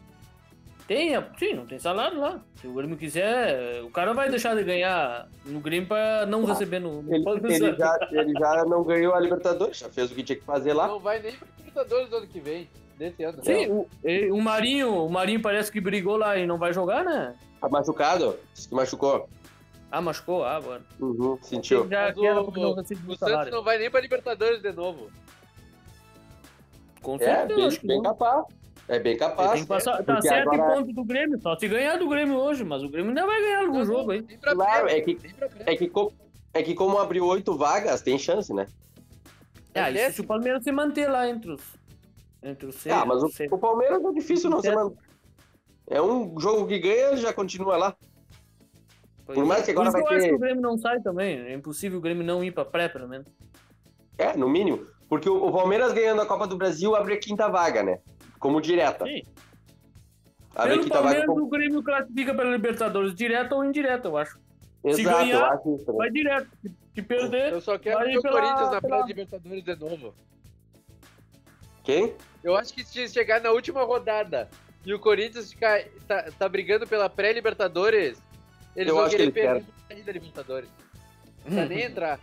[0.88, 2.40] Tem, é- sim, não tem salário lá.
[2.60, 6.80] Se o Grêmio quiser, o cara vai deixar de ganhar no Grêmio pra não receber
[6.80, 7.78] no, no Ele, ele Santos.
[7.78, 10.88] já, ele já não ganhou a Libertadores, já fez o que tinha que fazer lá.
[10.88, 13.38] Não vai nem pra Libertadores do ano que vem, desse ano.
[13.44, 13.86] Sim, o,
[14.34, 17.34] o Marinho, o Marinho parece que brigou lá e não vai jogar, né?
[17.60, 18.36] Tá machucado?
[18.68, 19.28] Que machucou.
[19.92, 20.82] Ah, machucou, ah, mano.
[20.98, 21.86] Uhum, sentiu.
[21.86, 24.00] Já Mas que era o- porque não recebeu O o Santos não vai nem pra
[24.00, 25.10] Libertadores de novo.
[27.02, 28.02] Com É, certeza, bem, acho que bem não.
[28.04, 28.46] capaz.
[28.88, 29.52] É bem capaz.
[29.52, 32.08] tem que passar, tá Porque certo agora- em ponto do Grêmio, só se ganhar do
[32.08, 34.22] Grêmio hoje, mas o Grêmio ainda vai ganhar algum Não, jogo não, aí.
[34.22, 35.18] Claro, é que-.
[35.66, 36.12] É que, co-
[36.54, 38.66] é que como abriu oito vagas, tem chance, né?
[39.74, 41.62] Ah, Ele isso é- se o Palmeiras se manter lá entre os.
[42.42, 42.94] Entre os seis.
[42.94, 44.74] Ah, mas o, o Palmeiras é difícil não ser.
[44.74, 44.92] man-
[45.86, 47.96] É um jogo que ganha já continua lá.
[49.24, 49.64] Pois por mais é.
[49.66, 51.38] que agora Por isso vai eu acho ter- que o Grêmio não sai também.
[51.40, 53.26] É impossível o Grêmio não ir pra pré, pelo menos.
[54.18, 54.86] É, no mínimo.
[55.08, 57.98] Porque o, o Palmeiras ganhando a Copa do Brasil abre a quinta vaga, né?
[58.38, 59.04] Como direta.
[59.04, 59.22] Sim.
[60.54, 61.42] Abre a Pelo vaga Palmeiras, como...
[61.44, 64.38] o Grêmio classifica pela Libertadores, direto ou indireto, eu acho.
[64.82, 65.98] se Exato, ganhar, acho isso também.
[65.98, 66.48] Vai direto.
[66.62, 69.76] Se- Se perder, Eu só quero Vai ver o pela- Corinthians na pela- pré-Libertadores de
[69.76, 70.14] novo.
[71.84, 72.14] Quem?
[72.44, 74.48] Eu acho que se chegar na última rodada
[74.84, 78.20] e o Corinthians ficar, tá, tá brigando pela pré-Libertadores,
[78.76, 79.66] eles Eu vão acho que querer eles perder querem.
[79.84, 80.68] a saída da Libertadores.
[81.38, 82.20] Não precisa nem entrar.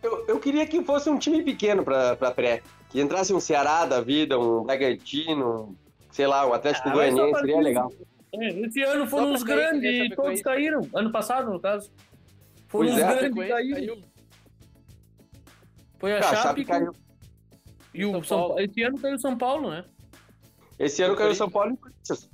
[0.03, 2.63] Eu, eu queria que fosse um time pequeno pra, pra pré.
[2.91, 5.77] Que entrasse um Ceará da vida, um Bragantino, um,
[6.13, 7.93] sei lá, um Atlético Ah, Goianiense, pra seria legal.
[8.35, 10.89] É, esse ano foram os pra grandes e todos caíram.
[10.95, 11.91] Ano passado, no caso.
[12.69, 13.01] Foram os é.
[13.01, 13.75] grandes que caíram.
[13.77, 14.03] caiu.
[15.99, 16.93] Foi a Ah, a Chape, Chape que- caiu.
[17.95, 18.61] e o São Paulo.
[18.61, 19.85] Esse ano caiu o São Paulo, né?
[20.79, 22.29] Esse ano caiu o São Paulo e o Corinthians.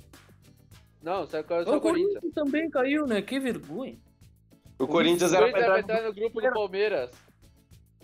[1.03, 2.13] Não, só, só O o Corinthians.
[2.13, 3.21] Corinthians também caiu, né?
[3.21, 3.97] Que vergonha.
[4.79, 6.01] O Corinthians O era pra entrar.
[6.03, 7.11] no grupo do Palmeiras.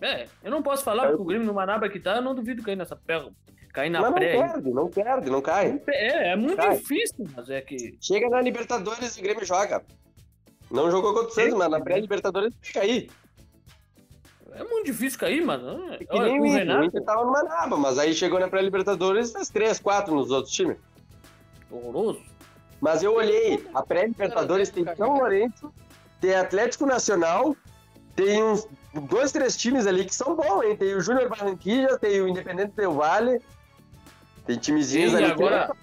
[0.00, 2.62] É, eu não posso falar porque o Grêmio no Manaba que tá, eu não duvido
[2.62, 3.32] cair nessa perna.
[3.72, 4.32] Cair na Mas não pré.
[4.32, 4.38] aí.
[4.38, 5.80] perde, não perde, não cai.
[5.88, 6.76] É, é muito Cai.
[6.76, 7.96] difícil, mas é que.
[8.00, 9.82] Chega na Libertadores e o Grêmio joga.
[10.70, 13.10] Não jogou contra o Santos, mas na pré-Libertadores vai cair.
[14.52, 15.92] É muito difícil cair, mano.
[15.94, 19.30] É que Olha, nem o Renato, Inter tava numa naba, mas aí chegou na pré-libertadores
[19.30, 20.76] e fez 3, 4 nos outros times.
[21.70, 22.20] horroroso.
[22.80, 25.72] Mas eu olhei, a pré-libertadores tem São Lourenço,
[26.20, 27.54] tem Atlético Nacional,
[28.16, 28.66] tem uns
[29.08, 30.76] dois, três times ali que são bons, hein?
[30.76, 33.40] Tem o Júnior Barranquilla, tem o Independente Del Vale,
[34.46, 35.26] tem timezinhos ali.
[35.26, 35.74] agora.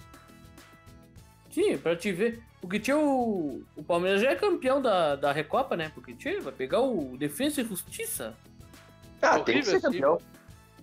[1.50, 2.42] Sim, pra te ver.
[2.60, 3.62] Porque tinha o.
[3.76, 5.90] O Palmeiras já é campeão da, da Recopa, né?
[5.94, 8.34] Porque tinha, vai pegar o Defensa e Justiça.
[9.22, 10.18] Ah, tem que Horrível ser esse campeão.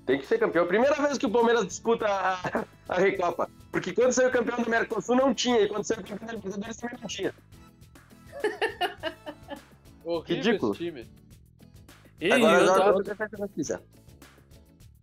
[0.06, 0.68] Tem que ser campeão.
[0.68, 3.50] Primeira vez que o Palmeiras disputa a, a Recopa.
[3.72, 6.98] Porque quando saiu campeão do Mercosul não tinha, e quando saiu campeão da Libertadores também
[7.02, 7.34] não tinha.
[10.06, 10.72] Horrível Ridículo.
[10.74, 11.10] esse time.
[12.22, 13.84] E Agora outra- joga outra- contra a Justiça.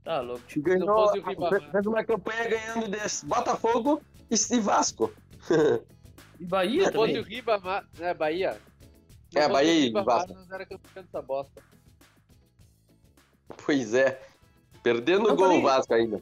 [0.05, 0.43] Tá louco.
[0.57, 5.13] Ganhou, o fez uma campanha ganhando desse Botafogo e e Vasco.
[6.41, 7.37] E Bahia Se fosse o também.
[7.37, 8.61] Ribamar, né, Bahia?
[9.31, 10.33] Se É, Bahia o e Vasco.
[10.35, 11.63] nós era campeão dessa bosta.
[13.65, 14.21] Pois é.
[14.83, 15.59] Perdendo Não, o gol falei.
[15.59, 16.21] o Vasco ainda.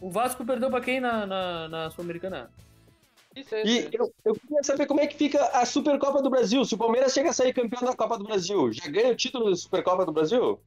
[0.00, 2.50] O Vasco perdeu pra quem na, na, na Sul-Americana?
[3.36, 3.88] Isso é E isso.
[3.92, 6.64] eu, eu queria saber como é que fica a Supercopa do Brasil.
[6.64, 9.48] Se o Palmeiras chega a sair campeão da Copa do Brasil, já ganha o título
[9.50, 10.60] da Supercopa do Brasil?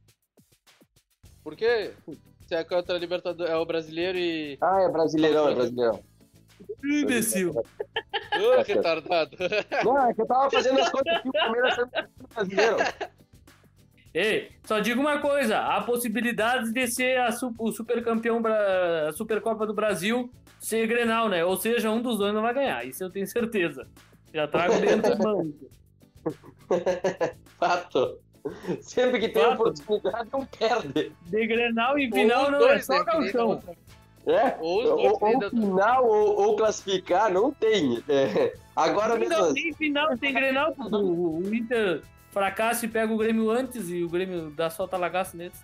[1.44, 1.92] Por quê?
[2.48, 4.56] Se é contra a Libertadores, é o brasileiro e.
[4.60, 6.00] Ah, é brasileirão, é brasileirão.
[6.82, 7.50] Imbecil.
[7.54, 9.36] Ô, retardado.
[9.84, 12.76] Não, é que eu tava fazendo as contas aqui, o Palmeiras sendo campeão brasileiro.
[14.18, 19.66] Ei, só digo uma coisa: há possibilidades de ser a o supercampeão, bra- a Supercopa
[19.66, 21.44] do Brasil ser Grenal, né?
[21.44, 23.86] Ou seja, um dos dois não vai ganhar, isso eu tenho certeza.
[24.32, 25.70] Já trago dentro do banco.
[27.58, 28.18] Fato.
[28.80, 29.54] Sempre que tem Fato.
[29.60, 31.12] oportunidade, não perde.
[31.26, 33.62] De Grenal e final não dois, é só né, da calção.
[34.26, 34.56] É?
[34.60, 38.02] Ou Ou, da- final ou, ou classificar, não tem.
[38.08, 39.34] É, Agora mesmo.
[39.36, 40.74] Não, tem final, tem Grenal.
[40.78, 42.02] O, o Inter
[42.36, 45.58] fracassa e pega o Grêmio antes e o Grêmio dá só talagaço neles.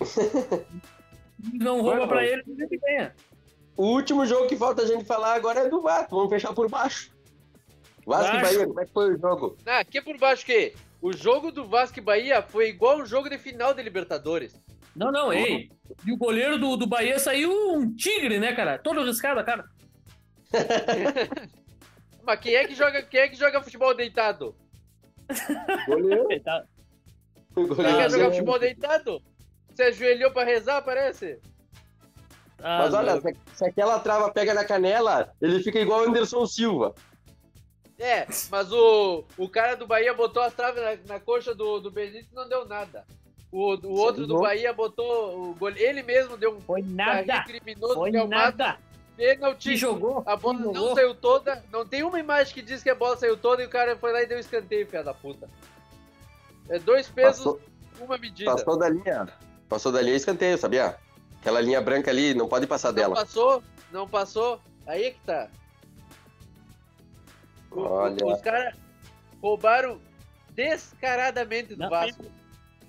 [1.52, 2.08] Não rouba Bueno.
[2.08, 3.14] pra ele, ele ganha.
[3.76, 6.16] O último jogo que falta a gente falar agora é do Vasco.
[6.16, 7.10] Vamos fechar por baixo.
[8.06, 8.40] Vasco e.
[8.40, 9.58] Bahia, como é que foi o jogo?
[9.66, 10.72] Ah, que por baixo que?
[11.02, 14.58] O jogo do Vasco e Bahia foi igual um jogo de final de Libertadores.
[14.96, 15.70] Não, não, ei.
[16.06, 18.78] E o goleiro do, do Bahia saiu um tigre, né, cara?
[18.78, 19.66] Todo riscado, cara.
[22.24, 24.54] Mas quem é que joga, quem é que joga futebol deitado?
[25.86, 26.26] Goleiro.
[26.30, 26.64] Ele tá-
[27.54, 27.96] Quem goleiro.
[27.98, 29.22] quer jogar futebol deitado?
[29.74, 31.38] Você ajoelhou pra rezar, parece?
[32.58, 36.46] tá Mas olha, se, se aquela trava pega na canela, ele fica igual o Anderson
[36.46, 36.94] Silva.
[37.98, 41.90] É, mas o, o cara do Bahia botou as traves na, na coxa do, do
[41.90, 43.04] Benítez e não deu nada.
[43.50, 44.40] O, o outro do?
[44.40, 45.50] Bahia botou.
[45.50, 45.80] O gole...
[45.80, 47.44] Ele mesmo deu um Foi nada.
[47.44, 48.78] criminoso Foi é o nada.
[49.22, 49.70] Pênalti.
[49.70, 50.24] Que jogou.
[50.26, 50.94] A bola que não jogou.
[50.96, 51.64] saiu toda.
[51.70, 54.12] Não tem uma imagem que diz que a bola saiu toda e o cara foi
[54.12, 55.48] lá e deu escanteio, filha da puta.
[56.68, 57.60] É dois pesos, Passou,
[58.00, 58.50] uma medida.
[58.50, 59.28] passou da linha.
[59.68, 60.96] Passou da linha escanteio, sabia?
[61.40, 63.14] Aquela linha branca ali, não pode passar não dela.
[63.14, 63.62] passou,
[63.92, 64.60] não passou.
[64.86, 65.48] Aí é que tá.
[67.70, 68.26] Olha.
[68.26, 68.74] Os caras
[69.40, 70.00] roubaram
[70.50, 72.24] descaradamente do Não, Vasco.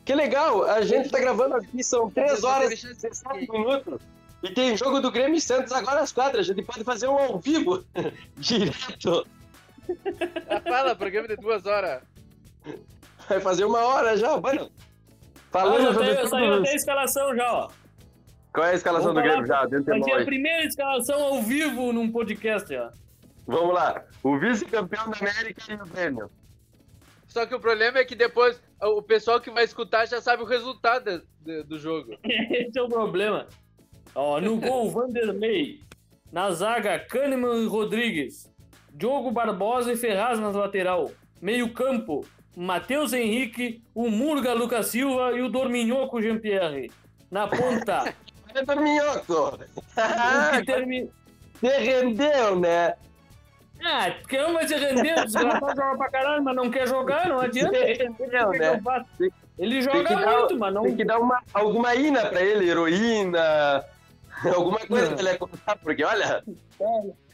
[0.04, 4.02] Que legal, a gente tá gravando aqui, são 3 horas e Deixa eu 17 minutos.
[4.44, 6.40] E tem jogo do Grêmio e Santos agora às quatro.
[6.40, 7.84] A gente pode fazer um ao vivo,
[8.38, 9.26] direto.
[10.50, 12.04] Ah, Fala, programa de duas horas.
[13.30, 14.70] Vai fazer uma hora já, mano.
[14.70, 17.70] Ah, Falando já sobre saiu, até a escalação já, ó.
[18.54, 19.66] Qual é a escalação Vamos do Grêmio já?
[19.66, 22.90] Dentro Vai de ser a primeira escalação ao vivo num podcast, ó.
[23.48, 24.04] Vamos lá.
[24.22, 26.30] O vice-campeão da América e o Grêmio.
[27.28, 30.46] Só que o problema é que depois o pessoal que vai escutar já sabe o
[30.46, 32.16] resultado de- de- do jogo.
[32.24, 33.48] Esse é o problema.
[34.16, 35.80] Ó, no gol, Vanderlei.
[36.32, 38.52] Na zaga, Kahneman e Rodrigues.
[38.92, 41.12] Diogo Barbosa e Ferraz nas lateral.
[41.42, 46.92] Meio campo, Matheus Henrique, o Murga Lucas Silva e o Dorminhoco Jean-Pierre.
[47.32, 48.14] Na ponta,
[48.68, 49.58] Olha minhoco.
[49.58, 51.08] o que termina...
[51.60, 52.94] Você rendeu, né?
[53.84, 54.14] Ah,
[54.54, 57.78] vai se render, o desgraçado joga pra caralho, mas não quer jogar, não adianta.
[57.78, 58.82] Rendeu, né?
[59.58, 60.84] Ele joga dar- muito, mas não...
[60.84, 63.84] Tem que dar uma, alguma ina pra ele, heroína,
[64.56, 65.20] alguma coisa Não.
[65.20, 66.44] ele acordar, porque olha,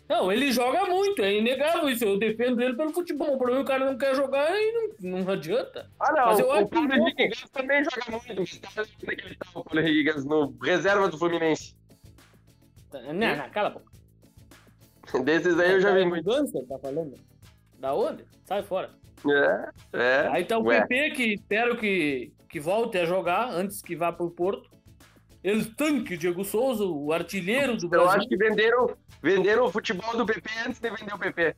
[0.10, 2.03] Não, ele joga muito, é inegável isso.
[2.03, 3.36] Eu defendo ele pelo futebol.
[3.36, 5.89] O problema é que o cara não quer jogar e não, não adianta.
[5.99, 8.70] ah não, Mas eu acho o Paulo que- Henrique Gans também joga muito, mas tá
[8.82, 11.76] onde é que ele tá, o Paulo Henrique Gans, no reserva do Fluminense.
[12.91, 13.89] Não, não, cala a boca.
[15.24, 16.26] Desses aí eu já vi muito.
[16.28, 17.14] Mudança, tá falando?
[17.80, 18.24] Da onde?
[18.45, 18.89] Sai fora.
[19.28, 20.28] É, é.
[20.32, 20.82] Aí tá o Ué.
[20.86, 24.70] PP, que espero que, que volte a jogar antes que vá pro Porto.
[25.43, 28.09] El tanque, Diego Souza, o artilheiro do Eu Brasil.
[28.09, 31.55] acho que venderam, venderam o futebol do PP antes de vender o PP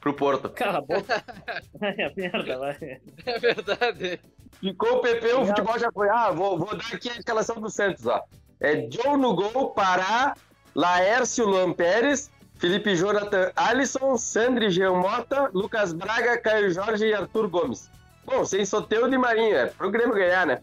[0.00, 0.48] pro Porto.
[0.50, 1.24] Cala a boca.
[1.82, 3.00] é merda, vai.
[3.26, 4.20] É verdade.
[4.60, 6.08] Ficou o PP, o futebol já foi.
[6.08, 8.22] Ah, vou, vou dar aqui a escalação do Santos, ó.
[8.60, 10.34] É Joe no gol, Pará,
[10.74, 17.48] Laércio Luan Pérez, Felipe Jonathan Alisson, Sandri Jean Mota, Lucas Braga, Caio Jorge e Arthur
[17.48, 17.90] Gomes.
[18.24, 20.62] Bom, sem Soteudo e Marinho, é pro Grêmio ganhar, né?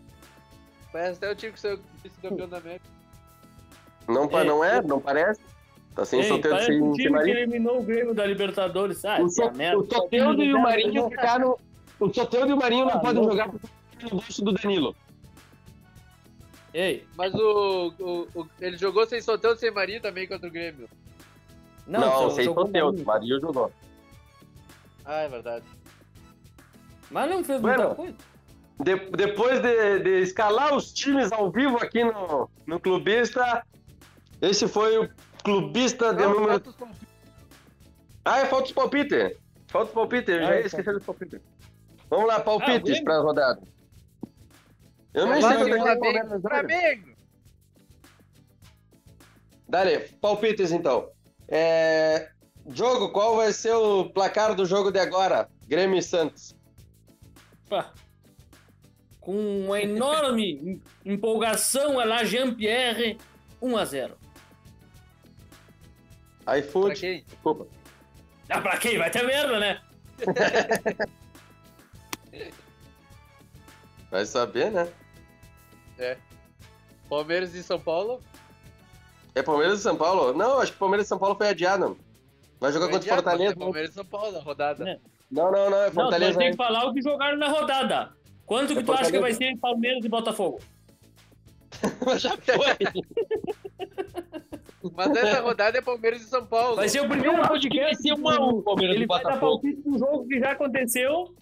[0.93, 2.85] Parece até o time que saiu vice-campeão da América.
[4.07, 4.81] Não, pa- Ei, não é?
[4.81, 5.41] Não parece?
[5.95, 7.37] Tá sem Ei, Soteudo sem, sem time que Marinho.
[7.39, 9.03] eliminou o Grêmio da Libertadores.
[9.03, 9.77] Ah, O, so, merda.
[9.79, 11.57] o Soteudo e o Marinho ficaram.
[11.99, 13.31] O Soteudo e o Marinho não Ah, podem não.
[13.31, 13.67] jogar porque
[14.03, 14.95] no bolso do Danilo.
[16.73, 20.51] Ei, Mas o, o, o- ele jogou sem Soteudo e sem Marinho também contra o
[20.51, 20.89] Grêmio.
[21.85, 22.71] não, Não, só sem Soteudo.
[23.03, 23.05] Marinho.
[23.05, 23.71] Marinho jogou.
[25.05, 25.65] Ah, é verdade.
[27.11, 27.79] Mas não fez Bueno.
[27.83, 28.15] muita coisa.
[28.81, 33.65] De- depois de, de escalar os times ao vivo aqui no, no Clubista,
[34.41, 35.09] esse foi o
[35.43, 36.51] Clubista de Não, número.
[36.63, 37.07] falta os palpites.
[38.25, 39.37] Ah, é falta os palpites.
[39.67, 41.39] Falta os palpites, eu já Ah, ia esquecer dos palpites.
[42.09, 43.03] Vamos lá, Ah, palpites Grêmio?
[43.03, 43.61] pra rodada.
[45.13, 46.41] Eu não sei e quando é que.
[46.41, 47.13] Flamengo!
[49.67, 51.09] Dale, palpites então.
[51.47, 52.29] É...
[52.69, 55.49] Jogo, qual vai ser o placar do jogo de agora?
[55.67, 56.55] Grêmio e Santos.
[57.69, 57.91] Pá.
[59.23, 60.81] Com uma enorme em-
[61.13, 63.17] empolgação, é lá Jean-Pierre,
[63.61, 64.11] 1x0.
[66.43, 66.99] Pra iFood.
[66.99, 67.23] quem?
[67.23, 67.65] Desculpa.
[68.49, 68.97] Ah, pra quem?
[68.97, 69.81] Vai ter merda, né?
[74.11, 74.87] Vai saber, né?
[77.09, 78.19] Palmeiras e São Paulo.
[79.33, 80.33] É Palmeiras e São Paulo?
[80.33, 81.97] Não, acho que Palmeiras e São Paulo foi adiado.
[82.59, 83.55] Vai jogar contra o Fortaleza.
[83.55, 84.87] Palmeiras e São Paulo na rodada.
[84.89, 84.99] É.
[85.31, 86.37] Não, não, não, é Não, Fortaleza.
[86.37, 88.13] ter que falar o que jogaram na rodada.
[88.45, 90.59] Quanto que É tu acha que vai ser Palmeiras e Botafogo?
[92.17, 93.03] Já foi.
[94.95, 96.75] Mas essa rodada é Palmeiras e São Paulo.
[96.75, 98.01] Vai ser o primeiro podcast.
[98.01, 101.33] ser um a um, Palmeiras Ele e vai dar palpite do jogo que já aconteceu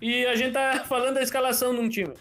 [0.00, 2.14] e a gente tá falando da escalação de um time.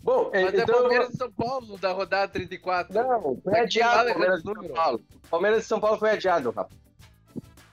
[0.00, 0.80] Bom, Mas é então.
[0.80, 2.94] Palmeiras e São Paulo da rodada 34.
[2.94, 4.42] Não, foi adiado Palmeiras e.
[4.42, 5.04] São Paulo.
[5.30, 6.70] Palmeiras e São Paulo foi adiado, Rafa.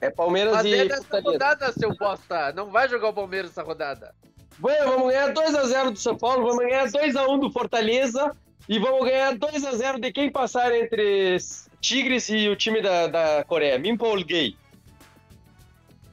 [0.00, 2.52] É Palmeiras Mas e é dessa rodada, seu bosta.
[2.52, 4.14] Não vai jogar o Palmeiras essa rodada.
[4.58, 8.34] Bueno, vamos ganhar 2x0 do São Paulo, vamos ganhar 2x1 do Fortaleza
[8.68, 11.36] e vamos ganhar 2x0 de quem passar entre
[11.80, 13.78] Tigres e o time da, da Coreia.
[13.78, 14.56] Me empolguei.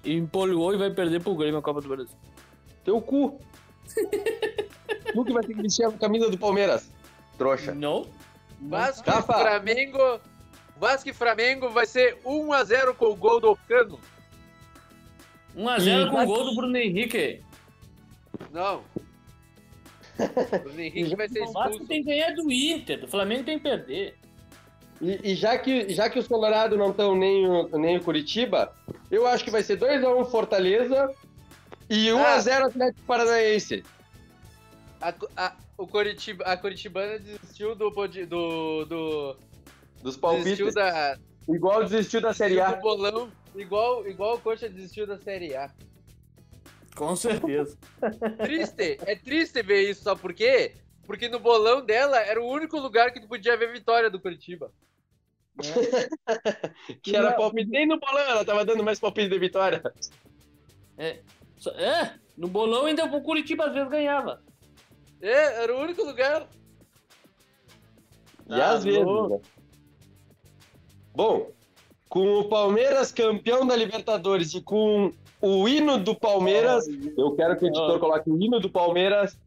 [0.04, 2.16] E empolgou e vai perder pro Grêmio a Copa do Brasil.
[2.84, 3.39] Teu cu.
[3.94, 6.92] que vai ter que vestir a camisa do Palmeiras.
[7.38, 7.74] Trouxa.
[7.74, 8.08] Não?
[8.60, 10.20] Vasco e Flamengo.
[10.78, 14.00] Vasco e Flamengo vai ser 1x0 com o gol do Cano.
[15.56, 17.44] 1x0 com o gol do Bruno Henrique.
[18.51, 18.84] Não.
[20.65, 21.88] O Henrique vai ser O Vasco expulso.
[21.88, 24.15] tem que ganhar do Inter, do Flamengo tem que perder.
[25.01, 28.71] E, e já, que, já que os Colorado não estão nem, o- nem o Curitiba,
[29.09, 31.11] eu acho que vai ser 2x1 Fortaleza
[31.89, 33.84] e 1x0 Atlético Paranaense.
[35.01, 39.38] A, a, o Coritiba, a Coritibana desistiu do, pod- do, do
[40.03, 40.19] Dos desistiu
[40.67, 40.73] palpites.
[40.75, 41.17] da
[41.49, 42.77] Igual desistiu da Série desistiu A.
[42.77, 45.71] do bolão, igual igual o Coxa desistiu da Série A.
[46.96, 47.78] Com certeza.
[48.44, 50.76] Triste, é triste ver isso, só por quê?
[51.06, 54.72] Porque no bolão dela era o único lugar que tu podia ver vitória do Curitiba.
[57.04, 57.70] Que era palpite.
[57.70, 59.82] Nem no bolão ela tava dando mais palpite de vitória.
[61.58, 64.42] Só- É, no bolão ainda o Curitiba às vezes ganhava.
[65.22, 66.48] É, era o único lugar.
[68.46, 69.06] E Tá às vezes.
[69.06, 69.39] né?
[71.14, 71.52] Bom,
[72.10, 75.12] com o Palmeiras campeão da Libertadores e com
[75.42, 76.86] o hino do Palmeiras.
[77.18, 78.00] Eu quero que o editor ah.
[78.00, 79.38] coloque o hino do Palmeiras.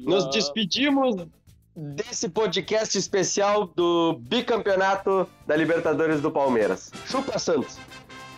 [0.00, 0.30] Nos ah.
[0.30, 1.26] despedimos
[1.74, 6.90] desse podcast especial do bicampeonato da Libertadores do Palmeiras.
[7.06, 7.78] Chupa Santos.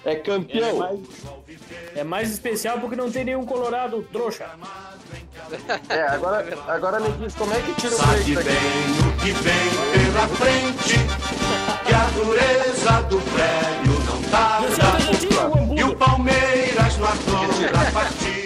[0.04, 0.68] É campeão.
[0.68, 1.00] É mais,
[1.96, 4.50] é mais especial porque não tem nenhum colorado trouxa.
[5.88, 9.70] É, agora, agora me diz como é que tira o Sabe bem o que vem
[9.92, 10.94] pela frente,
[11.86, 14.60] que a dureza do prédio não tá.
[15.94, 18.43] Palmeiras no ardor da partida.